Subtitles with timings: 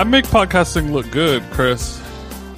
[0.00, 2.00] I make podcasting look good, Chris.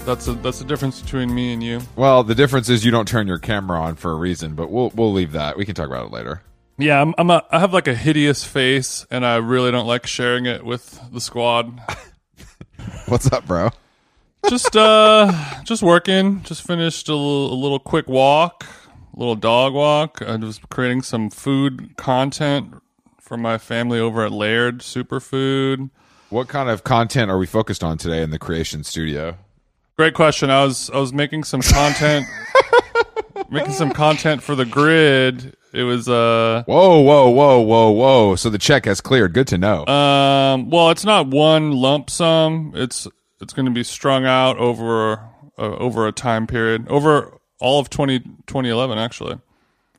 [0.05, 1.81] That's a that's the difference between me and you.
[1.97, 4.91] Well, the difference is you don't turn your camera on for a reason, but we'll
[4.95, 5.57] we'll leave that.
[5.57, 6.41] We can talk about it later.
[6.79, 10.07] Yeah, I'm, I'm a, I have like a hideous face, and I really don't like
[10.07, 11.81] sharing it with the squad.
[13.07, 13.71] What's up, bro?
[14.49, 15.33] just uh,
[15.65, 16.45] just working.
[16.45, 18.65] Just finished a little, a little quick walk,
[19.17, 20.23] a little dog walk.
[20.23, 22.81] I was creating some food content
[23.21, 25.91] for my family over at Laird Superfood.
[26.33, 29.37] What kind of content are we focused on today in the creation studio?
[29.99, 30.49] Great question.
[30.49, 32.25] I was I was making some content,
[33.51, 35.55] making some content for the grid.
[35.75, 38.37] It was uh Whoa, whoa, whoa, whoa, whoa!
[38.37, 39.35] So the check has cleared.
[39.35, 39.85] Good to know.
[39.87, 42.73] um well, it's not one lump sum.
[42.77, 43.07] It's
[43.43, 45.19] it's going to be strung out over
[45.59, 49.39] uh, over a time period over all of 20, 2011 actually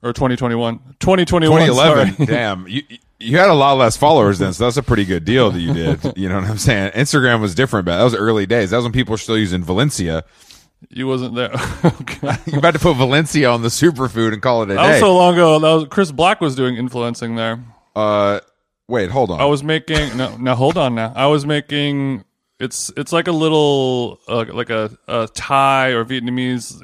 [0.02, 2.16] or 2021 2021 2011.
[2.16, 2.26] sorry.
[2.26, 2.98] Damn, you you
[3.32, 6.00] had a lot less followers then, so that's a pretty good deal that you did.
[6.18, 6.92] You know what I'm saying?
[6.92, 8.70] Instagram was different, but that was early days.
[8.70, 10.24] That was when people were still using Valencia.
[10.90, 11.52] you wasn't there
[11.86, 12.36] okay.
[12.46, 15.16] You're about to put Valencia on the superfood and call it a that was so
[15.16, 17.64] long ago that was Chris Black was doing influencing there
[17.96, 18.40] uh,
[18.88, 19.40] wait, hold on.
[19.40, 21.14] I was making no no hold on now.
[21.16, 22.24] I was making
[22.60, 26.84] it's it's like a little uh, like a, a Thai or Vietnamese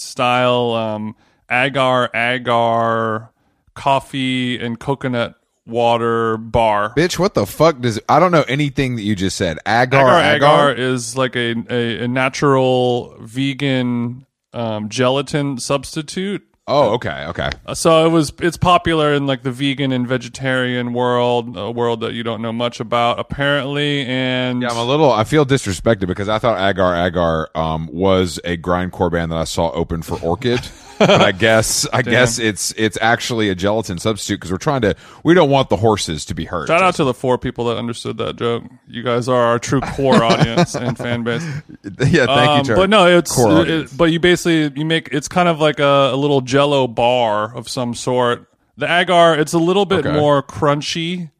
[0.00, 1.14] style um,
[1.50, 3.30] agar agar
[3.74, 5.34] coffee and coconut
[5.66, 6.94] water bar.
[6.96, 9.58] Bitch, what the fuck does I don't know anything that you just said.
[9.66, 10.70] Agar, Agar agar.
[10.70, 16.42] agar is like a a, a natural vegan um, gelatin substitute.
[16.68, 17.50] Oh, okay, okay.
[17.64, 22.00] Uh, So it was it's popular in like the vegan and vegetarian world, a world
[22.00, 25.12] that you don't know much about apparently and Yeah, I'm a little.
[25.12, 29.44] I feel disrespected because I thought Agar Agar um, was a grindcore band that I
[29.44, 34.36] saw open for Orchid, but I guess I guess it's it's actually a gelatin substitute
[34.40, 34.94] because we're trying to.
[35.24, 36.68] We don't want the horses to be hurt.
[36.68, 38.64] Shout out to the four people that understood that joke.
[38.88, 41.42] You guys are our true core audience and fan base.
[41.84, 42.78] yeah, thank Um, you, Jared.
[42.80, 43.92] but no, it's it, audience.
[43.92, 47.68] but you basically you make it's kind of like a, a little Jello bar of
[47.68, 48.48] some sort.
[48.78, 50.12] The agar, it's a little bit Okay.
[50.18, 51.30] more crunchy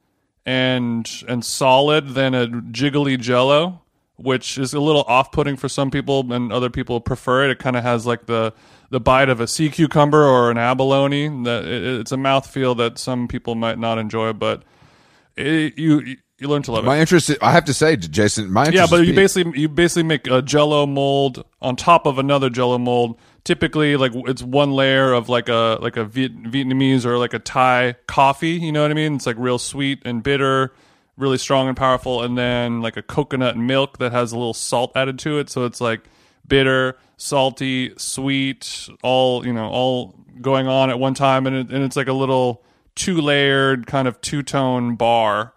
[0.44, 3.82] and and solid than a jiggly Jello,
[4.16, 7.50] which is a little off-putting for some people, and other people prefer it.
[7.50, 8.52] It kind of has like the
[8.90, 11.44] the bite of a sea cucumber or an abalone.
[11.44, 14.62] That it's a mouthfeel that some people might not enjoy, but
[15.36, 16.86] it, you you learn to love it.
[16.86, 17.30] my interest.
[17.40, 18.90] I have to say, Jason, my interest.
[18.92, 22.78] Yeah, but you basically you basically make a Jello mold on top of another Jello
[22.78, 23.18] mold.
[23.44, 27.38] Typically, like it's one layer of like a like a Viet- Vietnamese or like a
[27.38, 28.52] Thai coffee.
[28.52, 29.14] You know what I mean?
[29.14, 30.72] It's like real sweet and bitter,
[31.16, 34.92] really strong and powerful, and then like a coconut milk that has a little salt
[34.96, 35.48] added to it.
[35.48, 36.02] So it's like
[36.48, 41.84] bitter, salty, sweet, all you know, all going on at one time, and it, and
[41.84, 42.62] it's like a little
[42.94, 45.52] two layered kind of two tone bar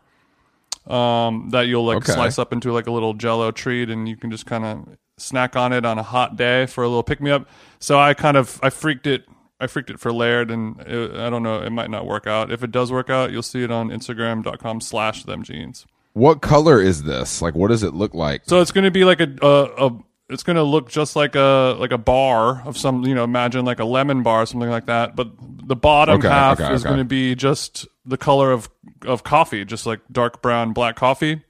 [0.87, 2.13] um, that you'll like Okay.
[2.13, 5.55] slice up into like a little jello treat and you can just kind of snack
[5.55, 7.47] on it on a hot day for a little pick me up.
[7.79, 9.25] So I kind of I freaked it
[9.59, 12.51] I freaked it for Laird and it, I don't know it might not work out.
[12.51, 15.85] If it does work out, you'll see it on Instagram.com slash them jeans.
[16.13, 17.41] What color is this?
[17.41, 18.41] Like, what does it look like?
[18.47, 19.99] So it's going to be like a, a, a
[20.29, 23.65] it's going to look just like a like a bar of some you know imagine
[23.65, 25.15] like a lemon bar or something like that.
[25.15, 26.89] But the bottom Okay, half okay, is okay.
[26.89, 28.69] going to be just the color of
[29.05, 31.41] of coffee, just like dark brown black coffee.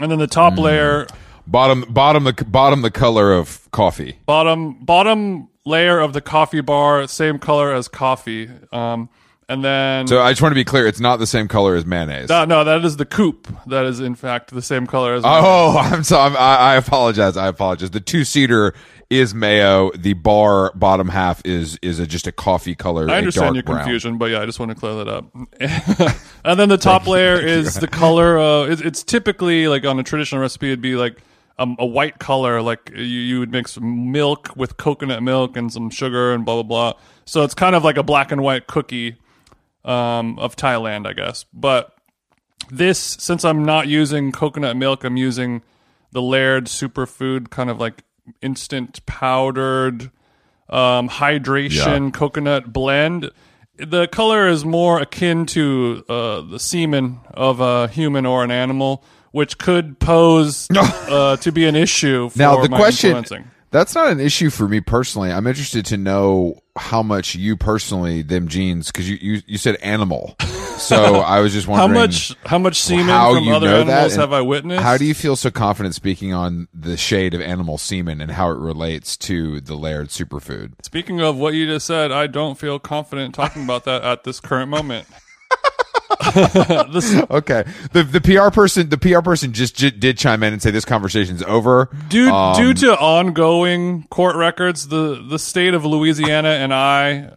[0.00, 0.60] And then the top Hmm.
[0.60, 1.06] layer,
[1.46, 4.18] bottom, bottom, the bottom, the color of coffee.
[4.26, 8.48] bottom bottom layer of the coffee bar, same color as coffee.
[8.72, 9.08] Um,
[9.48, 10.86] and then So I just want to be clear.
[10.86, 12.28] It's not the same color as mayonnaise.
[12.28, 13.48] no, no, that is the coupe.
[13.66, 15.22] That is in fact the same color as.
[15.24, 16.36] Oh, I'm sorry.
[16.36, 17.36] I, I apologize.
[17.36, 17.90] I apologize.
[17.90, 18.74] The two seater
[19.08, 19.90] is mayo.
[19.92, 23.08] The bar bottom half is is a, just a coffee color.
[23.10, 25.34] I understand your confusion, but yeah, I just want to clear that up.
[26.44, 28.38] and then the top layer is the color.
[28.38, 31.22] Uh, it's, it's typically like on a traditional recipe, it'd be like
[31.58, 32.60] um, a white color.
[32.60, 36.92] Like you, you would mix milk with coconut milk and some sugar and blah blah
[36.92, 37.00] blah.
[37.24, 39.16] So it's kind of like a black and white cookie
[39.84, 41.44] um, of Thailand, I guess.
[41.52, 41.94] But
[42.70, 45.62] this, since I'm not using coconut milk, I'm using
[46.12, 48.02] the Laird superfood kind of like
[48.42, 50.10] instant powdered
[50.68, 53.30] um, hydration coconut blend.
[53.76, 59.04] The color is more akin to uh, the semen of a human or an animal,
[59.30, 63.50] which could pose uh, to be an issue for Now the my question influencing.
[63.70, 65.30] That's not an issue for me personally.
[65.30, 69.76] I'm interested to know how much you personally them jeans because you, you you said
[69.76, 70.36] animal.
[70.78, 74.32] So I was just wondering How much how much semen how from other animals have
[74.32, 74.82] I witnessed?
[74.82, 78.50] How do you feel so confident speaking on the shade of animal semen and how
[78.50, 80.72] it relates to the Laird superfood?
[80.82, 84.40] Speaking of what you just said, I don't feel confident talking about that at this
[84.40, 85.06] current moment.
[86.92, 87.64] this, Okay.
[87.92, 90.84] The the PR person the PR person just j- did chime in and say this
[90.84, 91.90] conversation's over.
[92.08, 97.32] due Um, due to ongoing court records, the the state of Louisiana and I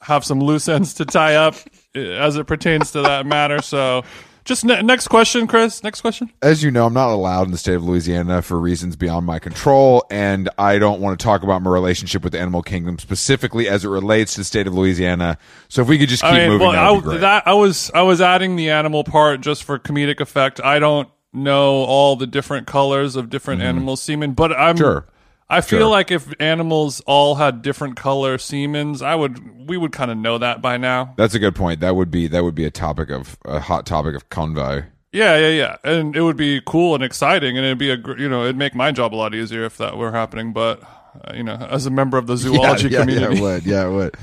[0.00, 1.54] have some loose ends to tie up
[1.96, 3.62] uh, as it pertains to that matter.
[3.62, 4.02] So,
[4.44, 5.82] just ne- next question, Chris.
[5.82, 6.32] Next question.
[6.42, 9.38] as you know, I'm not allowed in the state of Louisiana for reasons beyond my
[9.38, 13.68] control, and I don't want to talk about my relationship with the animal kingdom specifically
[13.68, 15.38] as it relates to the state of Louisiana.
[15.68, 17.90] So if we could just keep I mean, moving, well, that I, that I was
[17.94, 20.60] I was adding the animal part just for comedic effect.
[20.60, 24.78] I don't know all the different colors of different animal semen, but I'm Mm-hmm.
[24.84, 25.06] Sure.
[25.52, 25.88] I feel Sure.
[25.88, 30.38] like if animals all had different color semens, I would we would kind of know
[30.38, 31.14] that by now.
[31.16, 31.80] That's a good point.
[31.80, 34.84] That would be that would be a topic of a hot topic of convo.
[35.12, 38.28] Yeah, yeah, yeah, and it would be cool and exciting, and it'd be a you
[38.30, 40.52] know it'd make my job a lot easier if that were happening.
[40.54, 43.66] But uh, you know, as a member of the zoology yeah, community, Yeah, it would.
[43.66, 44.14] Yeah, it would.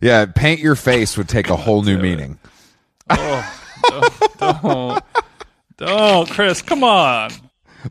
[0.00, 2.38] Yeah, paint your face would take a whole new meaning.
[3.10, 3.60] Oh,
[4.38, 5.04] don't,
[5.76, 7.30] don't, Chris, come on.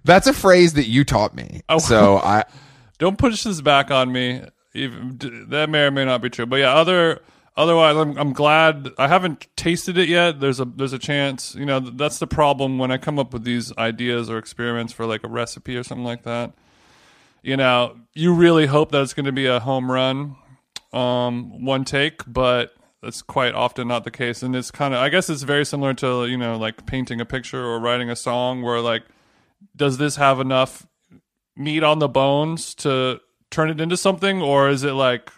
[0.04, 1.62] That's a phrase that you taught me.
[1.70, 1.78] Oh.
[1.80, 2.44] So I
[2.98, 4.44] don't push this back on me.
[4.74, 5.18] Even,
[5.50, 7.22] that may or may not be true, but yeah, other
[7.56, 10.40] otherwise, I'm I'm glad I haven't tasted it yet.
[10.40, 11.56] There's a there's a chance.
[11.56, 15.06] You know, that's the problem when I come up with these ideas or experiments for
[15.06, 16.54] like a recipe or something like that.
[17.42, 20.36] You know, you really hope that it's going to be a home run,
[20.92, 24.42] um, one take, but that's quite often not the case.
[24.42, 27.26] And it's kind of, I guess, it's very similar to you know, like painting a
[27.26, 29.04] picture or writing a song, where like,
[29.76, 30.88] does this have enough
[31.56, 33.20] meat on the bones to
[33.50, 35.32] turn it into something, or is it like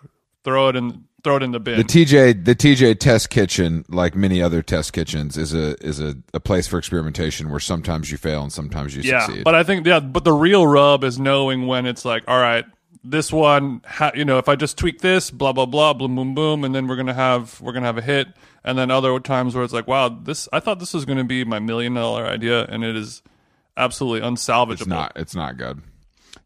[0.44, 1.78] throw it in throw it in the bin?
[1.78, 6.16] the TJ the TJ test kitchen, like many other test kitchens, is a is a,
[6.34, 9.44] a place for experimentation where sometimes you fail and sometimes you yeah, succeed.
[9.44, 12.66] but I think yeah, but the real rub is knowing when it's like, all right,
[13.04, 16.36] this one, ha- you know, if I just tweak this, blah blah blah, boom boom
[16.36, 18.28] boom, and then we're gonna have we're gonna have a hit,
[18.64, 21.44] and then other times where it's like, wow, this I thought this was gonna be
[21.44, 23.22] my million dollar idea, and it is
[23.76, 24.72] absolutely unsalvageable.
[24.74, 25.82] it's not it's not good.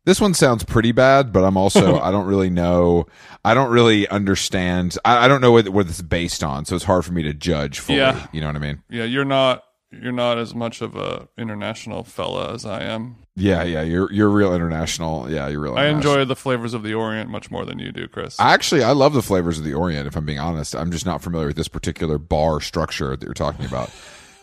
[0.06, 3.06] This one sounds pretty bad, but I'm also I don't really know
[3.45, 6.86] I don't really understand I, I don't know what what it's based on, so it's
[6.86, 8.00] hard for me to judge fully.
[8.00, 8.27] Yeah.
[8.31, 8.83] You know what I mean?
[8.89, 13.18] Yeah, you're not you're not as much of a international fella as I am.
[13.36, 13.81] Yeah, yeah.
[13.81, 15.30] You're you're real international.
[15.30, 15.75] Yeah, you're real.
[15.75, 18.38] I enjoy the flavors of the Orient much more than you do, Chris.
[18.39, 20.07] Actually, I love the flavors of the Orient.
[20.07, 23.33] If I'm being honest, I'm just not familiar with this particular bar structure that you're
[23.33, 23.89] talking about.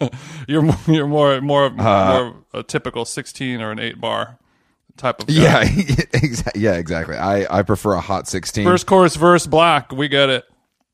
[0.46, 1.72] You're more, you're more more Uh,
[2.22, 4.38] more a typical 16 or an 8 bar
[4.98, 5.34] type of guy.
[5.34, 7.16] yeah, exa- yeah, exactly.
[7.16, 8.64] I I prefer a hot 16.
[8.64, 10.44] First chorus verse black, we get it.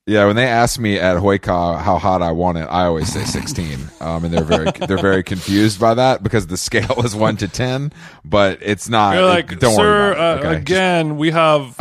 [0.07, 3.25] Yeah, when they ask me at Hoika how hot I want it, I always say
[3.25, 3.79] 16.
[4.01, 7.49] Um, and they're very they're very confused by that because the scale is one to
[7.49, 7.91] 10,
[8.25, 9.15] but it's not.
[9.15, 10.39] You're it- like, don't sir, worry uh, it.
[10.45, 10.57] Okay?
[10.57, 11.75] again, we have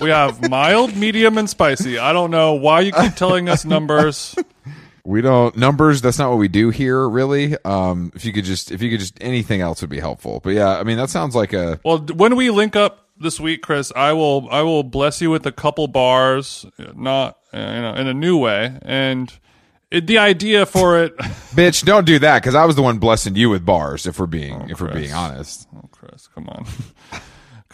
[0.00, 1.98] we have mild, medium, and spicy.
[1.98, 4.36] I don't know why you keep telling us numbers.
[5.06, 6.02] we don't numbers.
[6.02, 7.56] That's not what we do here, really.
[7.64, 10.40] Um, if you could just if you could just anything else would be helpful.
[10.42, 13.62] But yeah, I mean that sounds like a Well, when we link up this week,
[13.62, 17.94] Chris, I will I will bless you with a couple bars, not uh, you know
[17.94, 19.32] in a new way, and
[19.90, 21.16] it, the idea for it.
[21.18, 21.84] bitch.
[21.84, 24.06] Don't do that because I was the one blessing you with bars.
[24.06, 25.68] If we're being if we're being honest.
[25.74, 26.66] Oh, Chris, come on.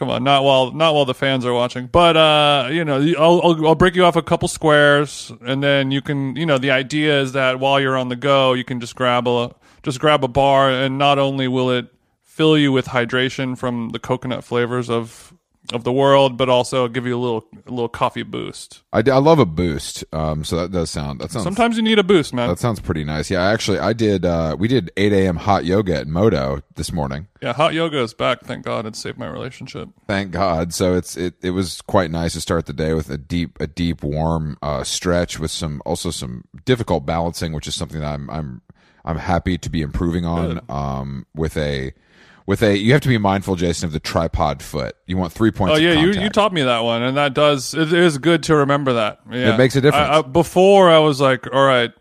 [0.02, 3.41] Come on, not while not while the fans are watching, but uh, you know, I'll,
[3.41, 6.72] I'll I'll break you off a couple squares, and then you can, you know, the
[6.72, 10.24] idea is that while you're on the go, you can just grab a just grab
[10.24, 11.86] a bar, and not only will it
[12.24, 15.32] fill you with hydration from the coconut flavors of
[15.72, 18.82] of the world, but also give you a little a little coffee boost.
[18.93, 20.05] I, I love a boost.
[20.12, 22.48] Um, so that does sound that sounds Sometimes you need a boost, man.
[22.48, 23.31] that sounds pretty nice.
[23.31, 24.24] Yeah, actually, I did.
[24.24, 25.36] Uh, we did 8 a.m.
[25.36, 27.29] hot yoga at Moto this morning.
[27.41, 28.43] Yeah, hot yoga is back.
[28.43, 29.88] Thank God, it saved my relationship.
[30.06, 30.72] Thank God.
[30.72, 33.67] So it's it it was quite nice to start the day with a deep a
[33.67, 38.31] deep warm uh, stretch with some also some difficult balancing, which is something that I'm
[38.31, 38.62] I'm
[39.05, 40.60] I'm happy to be improving on.
[40.69, 41.93] Um, with a
[42.46, 44.96] with a you have to be mindful, Jason, of the tripod foot.
[45.06, 45.77] You want three points.
[45.77, 48.56] Oh yeah, you, you taught me that one, and that does it is good to
[48.56, 49.20] remember that.
[49.31, 49.55] Yeah.
[49.55, 50.08] It makes a difference.
[50.08, 51.93] I, I, before I was like, all right,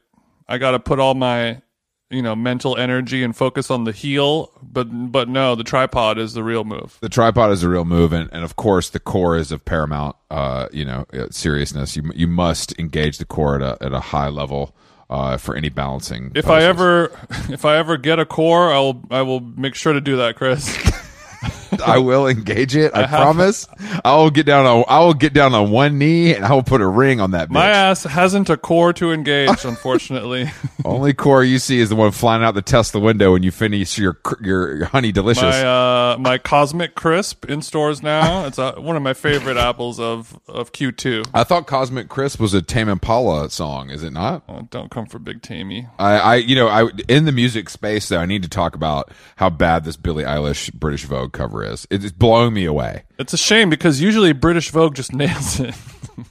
[0.47, 1.61] I got to put all my
[2.09, 6.33] you know mental energy and focus on the heel, but but no, the tripod is
[6.33, 6.97] the real move.
[7.01, 10.15] the tripod is a real move, and, and of course the core is of paramount,
[10.29, 11.95] uh, you know, uh, seriousness.
[11.95, 14.75] You you must engage the core at a at a high level
[15.11, 16.31] uh, for any balancing.
[16.33, 17.11] If I ever
[17.49, 20.37] if I ever get a core, I will I will make sure to do that,
[20.37, 20.75] Chris.
[21.85, 22.95] I will engage it.
[22.95, 23.67] I, promise.
[24.03, 26.63] I will get down on I will get down on one knee and I will
[26.63, 27.53] put a ring on that bitch.
[27.53, 30.51] My ass hasn't a core to engage, unfortunately.
[30.85, 33.97] Only core you see is the one flying out the Tesla window when you finish
[33.97, 35.43] your your, your honey delicious.
[35.43, 38.45] my uh, my Cosmic Crisp in stores now.
[38.45, 41.29] It's uh, one of my favorite apples of of Q2.
[41.33, 43.89] I thought Cosmic Crisp was a Tame Impala song.
[43.89, 44.43] Is it not?
[44.49, 45.87] Oh, don't come for Big Tammy.
[45.99, 49.11] I, I, you know, I in the music space though, I need to talk about
[49.37, 51.87] how bad this Billie Eilish British Vogue cover is.
[51.89, 53.03] It's blowing me away.
[53.19, 55.75] It's a shame because usually British Vogue just nails it.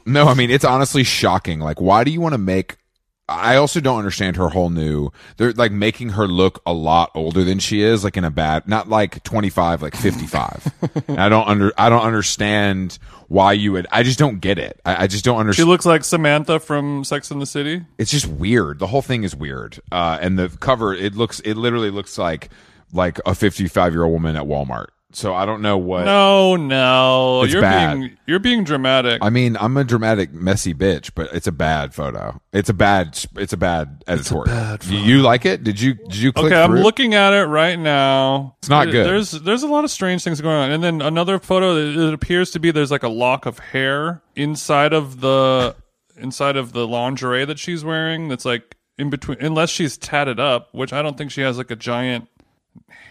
[0.06, 1.60] No, I mean it's honestly shocking.
[1.60, 2.76] Like, why do you want to make?
[3.28, 5.10] I also don't understand her whole new.
[5.36, 8.66] They're like making her look a lot older than she is, like in a bad,
[8.66, 10.66] not like twenty five, like fifty five.
[11.08, 13.86] I don't under, I don't understand why you would.
[13.92, 14.80] I just don't get it.
[14.84, 15.64] I, I just don't understand.
[15.64, 17.82] She looks like Samantha from Sex and the City.
[17.98, 18.80] it's just weird.
[18.80, 19.78] The whole thing is weird.
[19.92, 22.50] Uh, and the cover, it looks, it literally looks like
[22.92, 24.88] like a fifty five year old woman at Walmart.
[25.12, 26.04] So I don't know what.
[26.04, 27.96] No, no, It's you're bad.
[27.98, 29.18] being you're being dramatic.
[29.22, 32.40] I mean, I'm a dramatic, messy bitch, but it's a bad photo.
[32.52, 33.18] It's a bad.
[33.36, 34.44] It's a bad editorial.
[34.46, 35.64] bad Do you like it?
[35.64, 35.94] Did you?
[35.94, 38.54] Did you click Okay, I'm looking at it right now.
[38.60, 39.06] It's not There- good.
[39.06, 41.76] There's there's a lot of strange things going on, and then another photo.
[41.76, 45.74] It it appears to be there's like a lock of hair inside of the
[46.16, 48.28] inside of the lingerie that she's wearing.
[48.28, 51.70] That's like in between, unless she's tatted up, which I don't think she has like
[51.72, 52.28] a giant,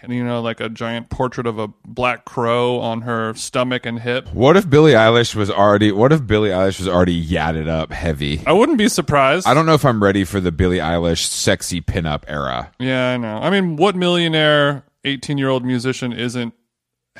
[0.08, 4.28] you know, like a giant portrait of a black crow on her stomach and hip.
[4.32, 5.92] What if Billie Eilish was already?
[5.92, 8.42] What if Billie Eilish was already yadded up heavy?
[8.46, 9.46] I wouldn't be surprised.
[9.46, 12.72] I don't know if I'm ready for the Billie Eilish sexy pinup era.
[12.78, 13.38] Yeah, I know.
[13.38, 16.54] I mean, what millionaire 18 year old musician isn't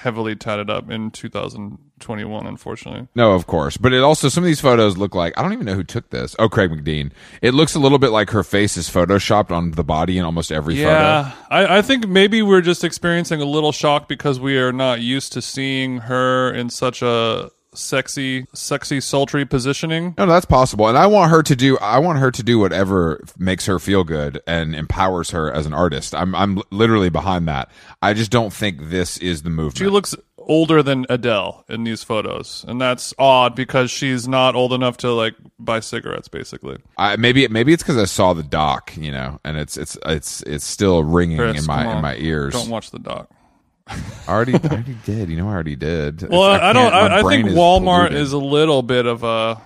[0.02, 3.08] heavily tatted up in 2021, unfortunately?
[3.14, 5.66] No, of course, but it also some of these photos look like I don't even
[5.66, 6.34] know who took this.
[6.38, 7.12] Oh, Craig McDean.
[7.42, 10.50] It looks a little bit like her face is photoshopped on the body in almost
[10.50, 10.90] every photo.
[10.90, 15.00] Yeah, I, I think maybe we're just experiencing a little shock because we are not
[15.00, 20.14] used to seeing her in such a sexy, sexy, sultry positioning.
[20.18, 21.78] No, no, that's possible, and I want her to do.
[21.78, 25.74] I want her to do whatever makes her feel good and empowers her as an
[25.74, 26.14] artist.
[26.14, 27.70] I'm, I'm literally behind that.
[28.02, 29.78] I just don't think this is the movement.
[29.78, 34.72] She looks older than Adele in these photos, and that's odd because she's not old
[34.72, 36.78] enough to like buy cigarettes, basically.
[36.96, 40.42] I, maybe, maybe it's because I saw the doc, you know, and it's, it's, it's,
[40.42, 42.54] it's still ringing Chris, in my, in my ears.
[42.54, 43.30] Don't watch the doc.
[43.90, 43.98] I
[44.32, 45.28] already, I already did.
[45.30, 46.22] You know, I already did.
[46.28, 46.92] Well, It's- I, don't.
[46.92, 48.18] I, I think is Walmart polluted.
[48.18, 49.60] is a little bit of a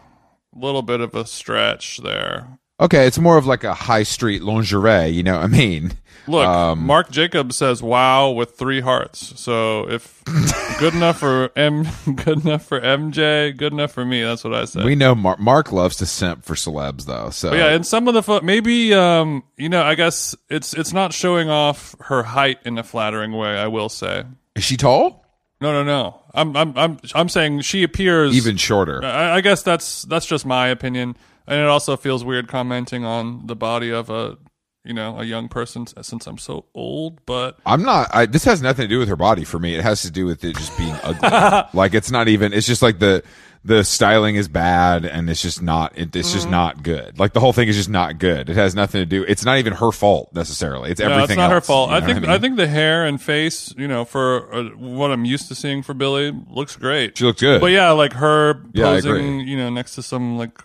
[0.54, 2.58] little bit of a stretch there.
[2.80, 3.06] Okay.
[3.06, 5.08] It's more of like a high street lingerie.
[5.08, 5.92] You know what I mean?
[6.26, 9.38] Look, Um, Marc Jacobs says "Wow" with three hearts.
[9.38, 10.22] So if
[10.78, 11.86] good enough for M,
[12.24, 14.22] good enough for MJ, good enough for me.
[14.22, 14.84] That's what I say.
[14.84, 17.28] We know Marc, Marc loves to simp for celebs, though.
[17.28, 20.72] So But yeah, and some of the pho- maybe um, you know, I guess it's
[20.72, 23.58] it's not showing off her height in a flattering way.
[23.58, 24.24] I will say.
[24.56, 25.26] is she tall?
[25.60, 26.22] No, no, no.
[26.32, 29.04] I'm I'm I'm I'm saying she appears Even shorter.
[29.04, 31.16] I, I guess that's that's just my opinion,
[31.46, 34.36] and it also feels weird commenting on the body of a
[34.84, 37.24] you know a young person since I'm so old.
[37.26, 38.08] But I'm not.
[38.14, 39.74] I, this has nothing to do with her body for me.
[39.74, 41.68] It has to do with it just being ugly.
[41.78, 42.52] like it's not even.
[42.52, 43.22] It's just like the
[43.66, 45.96] the styling is bad, and it's just not.
[45.96, 46.34] It, it's Mm.
[46.34, 47.18] just not good.
[47.18, 48.50] Like the whole thing is just not good.
[48.50, 49.24] It has nothing to do.
[49.26, 50.90] It's not even her fault necessarily.
[50.90, 51.30] It's no, everything.
[51.30, 51.88] it's not her fault.
[51.88, 52.40] you know I think I, mean?
[52.42, 55.94] think the hair and face, you know, for uh, what I'm used to seeing for
[55.94, 57.16] Billie, looks great.
[57.16, 57.62] she looks good.
[57.62, 59.10] But yeah, like her posing,
[59.40, 59.44] agree.
[59.50, 60.60] you know, next to some like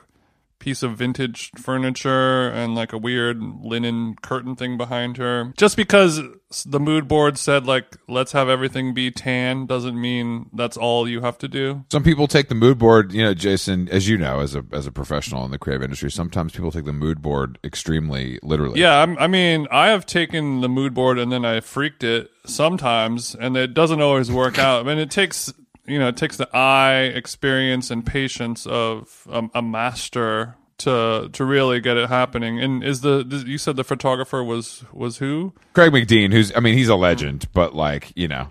[0.59, 5.53] piece of vintage furniture and like a weird linen curtain thing behind her.
[5.57, 6.21] Just because
[6.65, 11.21] the mood board said like let's have everything be tan doesn't mean that's all you
[11.21, 11.85] have to do.
[11.91, 14.85] Some people take the mood board, you know, Jason, as you know, as a as
[14.85, 18.79] a professional in the creative industry, sometimes people take the mood board extremely literally.
[18.79, 22.29] Yeah, I'm, I mean, I have taken the mood board and then I freaked it
[22.45, 24.81] sometimes, and it doesn't always work out.
[24.81, 25.53] I mean, it takes
[25.89, 31.45] you know, it takes the eye experience and patience of um, a master to to
[31.45, 32.59] really get it happening.
[32.59, 35.53] And is the you said the photographer was was who?
[35.73, 38.49] Craig McDean, who's I mean, he's a legend, but like you know,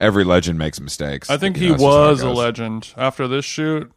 [0.00, 1.30] every legend makes mistakes.
[1.30, 2.94] I think he know, that's just how it was a legend.
[2.96, 3.92] After this shoot,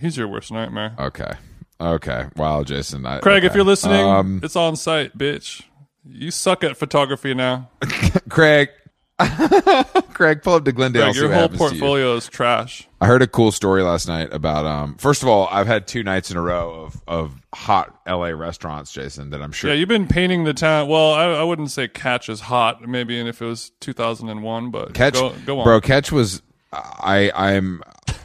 [0.00, 0.94] he's your worst nightmare.
[0.98, 1.32] Okay,
[1.80, 2.26] okay.
[2.36, 3.04] Wow, Jason.
[3.04, 5.62] I, Craig, if you're listening, um, it's on site, bitch.
[6.06, 7.70] You suck at photography now.
[8.28, 8.68] Craig.
[10.14, 11.12] Craig, pull up to Glendale.
[11.12, 11.70] See your whole happens to you.
[11.70, 12.88] portfolio is trash.
[13.00, 14.64] I heard a cool story last night about.
[14.66, 18.28] Um, first of all, I've had two nights in a row of of hot LA
[18.28, 19.30] restaurants, Jason.
[19.30, 19.70] That I'm sure.
[19.70, 20.88] Yeah, you've been painting the town.
[20.88, 24.94] Well, I, I wouldn't say Catch is hot, maybe, and if it was 2001, but
[24.94, 25.64] Catch, go, go on.
[25.64, 25.80] bro.
[25.80, 26.42] Catch was.
[26.72, 27.82] I I'm.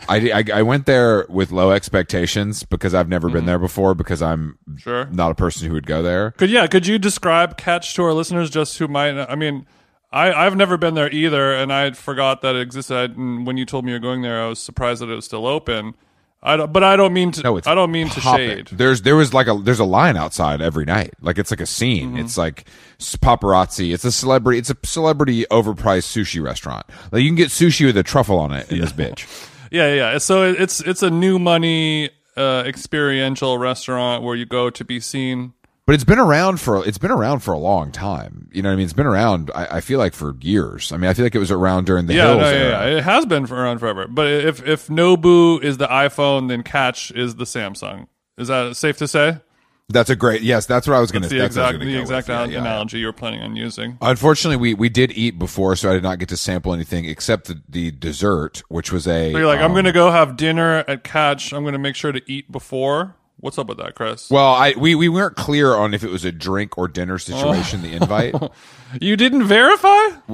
[0.08, 3.38] I, I, I went there with low expectations because I've never Mm-hmm.
[3.38, 5.06] been there before because I'm Sure.
[5.12, 6.32] not a person who would go there.
[6.32, 6.66] Could yeah?
[6.66, 9.12] Could you describe Catch to our listeners, just who might?
[9.20, 9.68] I mean,
[10.12, 12.96] I I've never been there either, and I forgot that it existed.
[12.96, 15.26] I, and when you told me you're going there, I was surprised that it was
[15.26, 15.94] still open.
[16.42, 17.42] I don't, but I don't mean to.
[17.44, 18.50] No, it's I don't mean to popping.
[18.50, 18.68] shade.
[18.72, 21.14] There's there was like a there's a line outside every night.
[21.22, 22.12] Like it's like a scene.
[22.12, 22.20] Mm-hmm.
[22.20, 22.66] It's like
[22.98, 23.94] paparazzi.
[23.94, 24.60] It's a celebrity.
[24.60, 26.86] It's a celebrity overpriced sushi restaurant.
[27.12, 29.26] Like you can get sushi with a truffle on it in this bitch.
[29.72, 30.18] Yeah, yeah.
[30.18, 35.00] So it- it's it's a new money uh, experiential restaurant where you go to be
[35.00, 35.54] seen.
[35.90, 38.48] But it's been around for it's been around for a long time.
[38.54, 38.84] You know what I mean?
[38.84, 39.50] It's been around.
[39.56, 40.92] I, I feel like for years.
[40.92, 42.42] I mean, I feel like it was around during the Yeah, hills.
[42.42, 42.70] no, yeah, era.
[42.92, 42.98] yeah.
[42.98, 44.06] It has been for around forever.
[44.08, 48.06] But if if Nobu is the iPhone, then Catch is the Samsung.
[48.38, 49.40] Is that safe to say?
[49.88, 50.44] That's a great.
[50.44, 51.28] Yes, that's what I was going to.
[51.28, 52.30] The That's what I was exact the exact.
[52.30, 53.98] Yeah, yeah, analogy you're planning on using.
[54.00, 57.48] Unfortunately, we we did eat before, so I did not get to sample anything except
[57.48, 59.32] the, the dessert, which was a.
[59.32, 61.52] So you're like, I'm um, gonna go have dinner at Catch.
[61.52, 63.16] I'm gonna make sure to eat before.
[63.42, 64.30] What's up with that, Chris?
[64.30, 67.82] Well, I we, we weren't clear on if it was a drink or dinner situation.
[67.82, 68.36] The invite.
[69.00, 69.88] You didn't verify?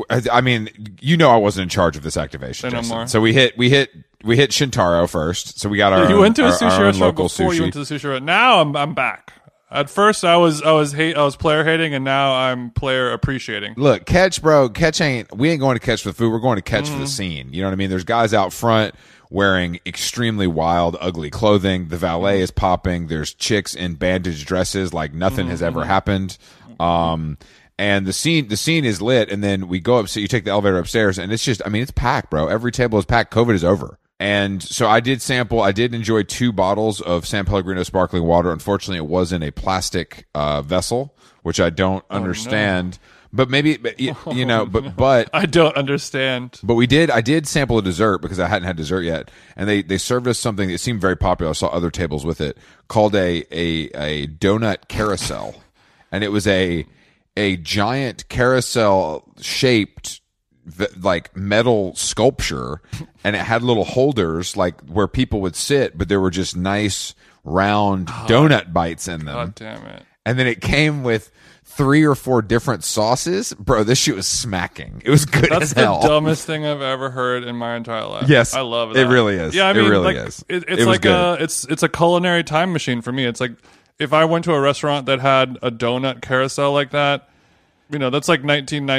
[0.09, 0.69] I, I mean,
[1.01, 2.71] you know, I wasn't in charge of this activation.
[3.07, 3.91] So we hit we hit
[4.23, 5.59] we hit Shintaro first.
[5.59, 7.55] So we got our you own, went to a sushi our restaurant local before sushi.
[7.55, 8.23] you went to the sushi restaurant.
[8.23, 9.33] Now I'm I'm back.
[9.69, 13.11] At first I was I was hate I was player hating, and now I'm player
[13.11, 13.73] appreciating.
[13.75, 14.69] Look, catch, bro.
[14.69, 15.35] Catch ain't.
[15.35, 16.31] We ain't going to catch for the food.
[16.31, 16.93] We're going to catch Mm-hmm.
[16.93, 17.51] for the scene.
[17.51, 17.89] You know what I mean?
[17.89, 18.95] There's guys out front
[19.29, 21.87] wearing extremely wild, ugly clothing.
[21.89, 23.07] The valet is popping.
[23.07, 25.67] There's chicks in bandage dresses like nothing has Mm-hmm.
[25.67, 26.37] ever happened.
[26.79, 27.37] Um,
[27.77, 29.29] and the scene, the scene is lit.
[29.31, 30.07] And then we go up.
[30.09, 31.61] So you take the elevator upstairs, and it's just.
[31.65, 32.47] I mean, it's packed, bro.
[32.47, 33.33] Every table is packed.
[33.33, 33.97] COVID is over.
[34.17, 35.59] And so I did sample.
[35.61, 38.49] I did enjoy two bottles of San Pellegrino sparkling water.
[38.53, 41.13] Unfortunately, it was in a plastic uh, vessel,
[41.43, 42.97] which I don't understand.
[43.35, 46.59] But maybe, but, y- you know, but but I don't understand.
[46.63, 47.11] but we did.
[47.11, 50.27] I did sample a dessert because I hadn't had dessert yet, and they they served
[50.27, 51.49] us something that seemed very popular.
[51.49, 55.55] I saw other tables with it called a a a donut carousel,
[56.11, 56.85] and it was a
[57.35, 60.21] a giant carousel shaped
[60.99, 62.81] like metal sculpture,
[63.23, 67.13] and it had little holders like where people would sit, but there were just nice
[67.43, 68.25] round ah.
[68.29, 70.03] donut bites in them, God damn it.
[70.25, 71.31] And then it came with.
[71.67, 73.83] Three or four different sauces, bro.
[73.83, 75.01] This shit was smacking.
[75.03, 75.99] It was good That's as the hell.
[76.01, 78.29] dumbest thing I've ever heard in my entire life.
[78.29, 79.53] Yes, I love it It really is.
[79.55, 80.45] Yeah, I It mean, really like, is.
[80.47, 81.11] It, It it's was like good.
[81.39, 83.25] a it's it's a culinary time machine for me.
[83.25, 83.53] It's like
[83.99, 87.27] if I went to a restaurant that had a donut carousel like that,
[87.89, 88.41] you know, that's like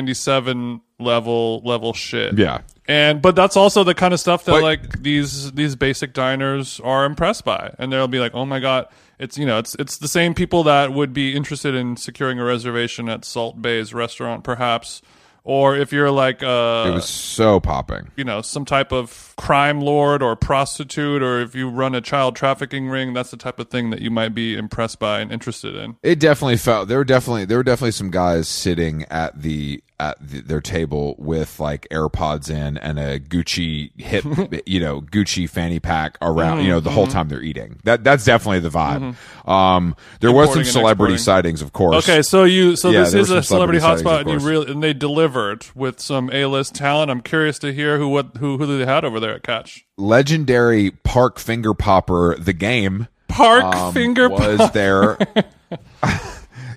[0.01, 2.37] 1997 level level shit.
[2.39, 2.61] Yeah.
[2.89, 6.81] And but that's also the kind of stuff that But- like these these basic diners
[6.85, 8.87] are impressed by, and they'll be like, "Oh my god,
[9.19, 12.45] it's you know it's it's the same people that would be interested in securing a
[12.45, 15.03] reservation at Salt Bae's restaurant, perhaps,
[15.45, 18.11] or if you're like uh It was so popping.
[18.17, 22.37] you know some type of crime lord or prostitute, or if you run a child
[22.37, 25.75] trafficking ring, that's the type of thing that you might be impressed by and interested
[25.77, 25.97] in.
[26.03, 30.17] It definitely felt there were definitely there were definitely some guys sitting at the at
[30.21, 34.25] the, their table with like AirPods in and a Gucci hip,
[34.67, 36.95] you know, Gucci fanny pack around, you know, the Mm-hmm.
[36.97, 37.79] whole time they're eating.
[37.85, 39.17] That that's definitely the vibe.
[39.49, 41.19] Um, there was some celebrity exporting.
[41.45, 42.09] sightings, of course.
[42.09, 44.83] Okay, so you so Yeah, this is a celebrity celebrity hotspot, and you really and
[44.83, 47.11] they delivered with some A list talent.
[47.11, 49.87] I'm curious to hear who what who who they had over there at Catch.
[49.97, 53.09] Legendary Park Finger Popper, the game.
[53.29, 55.19] Park um, finger was there.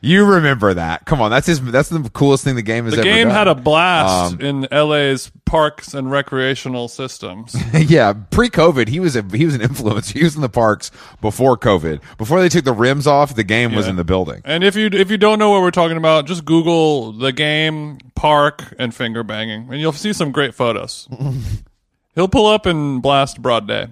[0.02, 1.06] you remember that?
[1.06, 1.62] Come on, that's his.
[1.62, 3.36] That's the coolest thing the game has The ever game done.
[3.36, 7.56] had a blast Um, in LA's parks and recreational systems.
[7.74, 10.14] yeah, pre-COVID, he was a he was an influencer.
[10.14, 12.02] He was in the parks before COVID.
[12.18, 14.42] Before they took the rims off, the game was in the building.
[14.46, 17.98] and if you if you don't know what we're talking about, just Google the game
[18.16, 21.08] park and finger banging, and you'll see some great photos.
[22.16, 23.88] He'll pull up and blast broad day.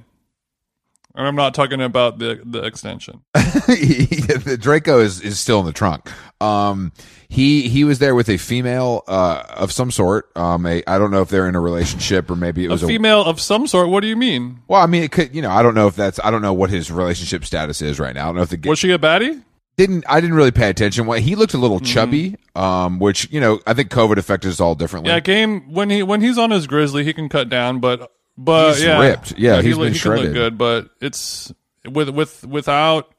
[1.18, 3.22] And I'm not talking about the the extension.
[3.34, 6.12] the Draco is, is still in the trunk.
[6.40, 6.94] Um,
[7.28, 10.30] he he was there with a female uh, of some sort.
[10.38, 12.88] Um, a, I don't know if they're in a relationship or maybe it was a,
[12.88, 13.90] female of some sort.
[13.90, 14.60] What do you mean?
[14.68, 14.82] well.
[14.82, 16.70] I mean, it could you know I don't know if that's I don't know what
[16.70, 18.26] his relationship status is right now.
[18.26, 19.44] I don't know if the Was she a baddie?
[19.76, 21.08] didn't I didn't really pay attention.
[21.08, 21.62] Well, he looked a Mm-hmm.
[21.64, 25.12] little chubby, um, which you know I think COVID affected us all differently.
[25.12, 28.76] Yeah, game when he when he's on his grizzly, he can cut down, but but
[28.76, 29.34] He's yeah, ripped.
[29.38, 31.52] Yeah, he, he's look- been he can look good, but it's
[31.90, 33.12] with with without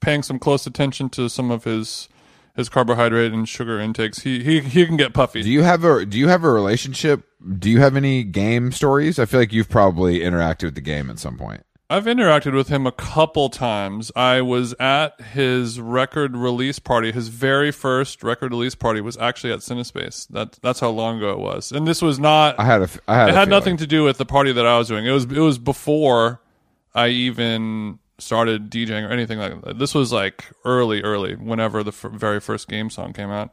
[0.00, 2.08] paying some close attention to some of his
[2.56, 5.42] his carbohydrate and sugar intakes, he he he can get puffy.
[5.42, 7.24] Do you have a Do you have a relationship?
[7.58, 9.18] Do you have any game stories?
[9.18, 11.64] I feel like you've probably interacted with the game at some point.
[11.90, 14.10] I've interacted with him a couple times.
[14.16, 17.12] I was at his record release party.
[17.12, 20.26] His very first record release party was actually at Cinespace.
[20.28, 21.70] That that's how long ago it was.
[21.72, 22.88] And this was not I had a.
[23.06, 23.28] I had.
[23.28, 23.50] it had feeling.
[23.50, 25.04] nothing to do with the party that I was doing.
[25.06, 26.40] It was it was before
[26.94, 29.78] I even started DJing or anything like that.
[29.78, 33.50] This was like early, early, whenever the f- very first game song came out.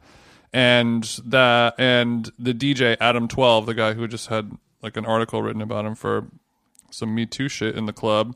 [0.54, 5.42] and that and the DJ Adam Twelve, the guy who just had like an article
[5.42, 6.28] written about him for
[6.92, 8.34] some Me Too shit in the club.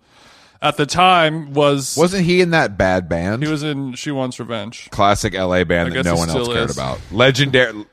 [0.63, 3.43] At the time, was Wasn't he in that bad band?
[3.43, 4.89] he was in She Wants Revenge.
[4.91, 6.77] classic LA band that guess no one else still cared is.
[6.77, 6.99] about.
[7.13, 7.85] Legendary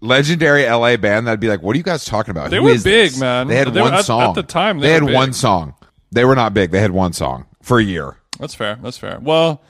[0.00, 2.70] legendary LA band that'd be like, "What are you guys talking about?" They Who were
[2.70, 3.48] is big, this?" man.
[3.48, 4.22] They had They were- one at- song.
[4.30, 5.74] at the time, they they, were had one song.
[6.10, 6.70] They were not big.
[6.70, 8.16] They had one song for a year.
[8.38, 8.78] That's fair.
[8.82, 9.18] That's fair.
[9.20, 9.62] Well,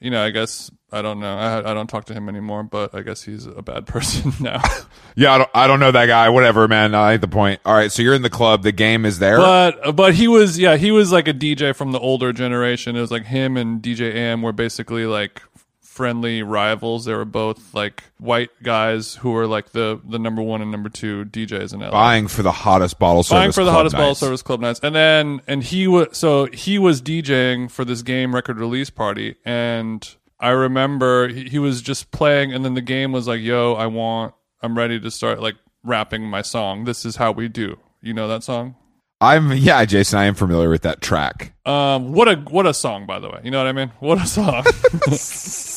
[0.00, 1.36] you know, I guess I don't know.
[1.36, 4.60] I I don't talk to him anymore, but I guess he's a bad person now.
[5.14, 6.30] Yeah, I don't, I don't know that guy.
[6.30, 6.94] Whatever, man.
[6.94, 7.60] I ain't the point.
[7.66, 8.62] All right, so you're in the club.
[8.62, 9.36] The game is there.
[9.36, 12.96] but but he was yeah he was like a DJ from the older generation.
[12.96, 15.42] It was like him and DJ AM were basically like
[15.80, 17.04] friendly rivals.
[17.04, 20.88] They were both like white guys who were like the the number one and number
[20.88, 21.90] two DJs in LA.
[21.90, 23.38] Buying for the hottest bottle service.
[23.38, 24.20] Buying for the club hottest bottle nights.
[24.20, 28.34] service club nights, and then and he was so he was DJing for this game
[28.34, 33.12] record release party, and I remember he, he was just playing, and then the game
[33.12, 36.84] was like, "Yo, I want, I'm ready to start like rapping my song.
[36.84, 38.74] This is how we do." You know that song?
[39.20, 40.18] I'm yeah, Jason.
[40.18, 41.54] I am familiar with that track.
[41.64, 43.40] Um, what a what a song, by the way.
[43.44, 43.92] You know what I mean?
[44.00, 44.64] What a song.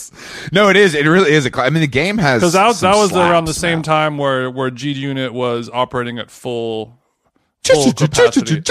[0.52, 0.94] No, it is.
[0.94, 1.50] It really is a.
[1.50, 4.18] cl- I mean, the game has Because that was that was around the same time
[4.18, 6.98] where where G Unit was operating at full
[7.64, 8.62] full capacity.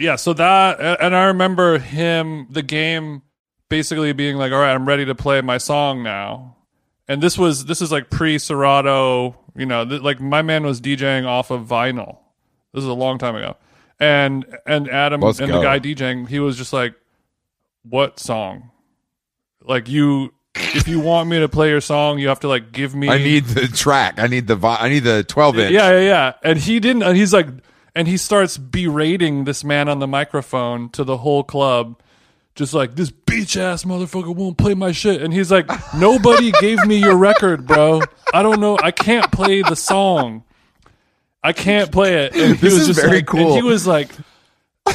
[0.00, 3.22] Yeah, so that and I remember him the game
[3.68, 6.56] basically being like, "All right, I'm ready to play my song now."
[7.06, 10.80] And this was this is like pre Serato, you know, th- like my man was
[10.80, 12.18] DJing off of vinyl.
[12.72, 13.56] This is a long time ago.
[13.98, 15.58] And and Adam Let's and go.
[15.58, 16.94] the guy DJing, he was just like,
[17.82, 18.70] "What song?"
[19.62, 22.94] Like you if you want me to play your song, you have to like give
[22.94, 24.18] me I need the track.
[24.18, 24.56] I need the.
[24.56, 25.72] Vi- I need the 12 inch.
[25.72, 26.32] yeah, yeah, yeah.
[26.42, 27.02] And he didn't.
[27.02, 27.48] And he's like,
[27.94, 32.00] and he starts berating this man on the microphone to the whole club,
[32.54, 35.22] just like this bitch ass motherfucker won't play my shit.
[35.22, 38.00] And he's like, nobody gave me your record, bro.
[38.32, 38.78] I don't know.
[38.82, 40.44] I can't play the song.
[41.42, 42.34] I can't play it.
[42.34, 43.40] And he This was is just very like, cool.
[43.40, 44.10] And he was like.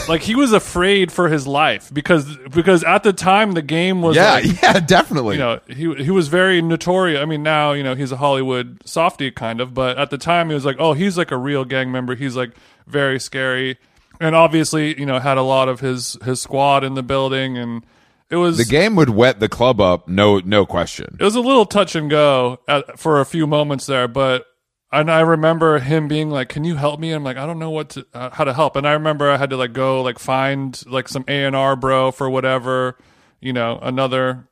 [0.09, 4.15] Like he was afraid for his life because because at the time the game was
[4.15, 5.35] Yeah, like, yeah, definitely.
[5.35, 7.21] you know he he was very notorious.
[7.21, 10.47] I mean, now you know he's a Hollywood softy kind of, but at the time
[10.49, 12.15] he was like, oh, he's like a real gang member.
[12.15, 12.53] He's like
[12.87, 13.77] very scary,
[14.19, 17.85] and obviously you know had a lot of his his squad in the building, and
[18.33, 20.07] it was the game would wet the club up.
[20.07, 21.17] No, no question.
[21.19, 24.47] it was a little touch and go at, for a few moments there, but
[24.91, 27.59] and I remember him being like, "Can you help me?" And I'm like, "I don't
[27.59, 30.01] know what to uh, how to help." And I remember I had to like go
[30.01, 32.97] like find like some A and R bro for whatever,
[33.39, 34.47] you know, another,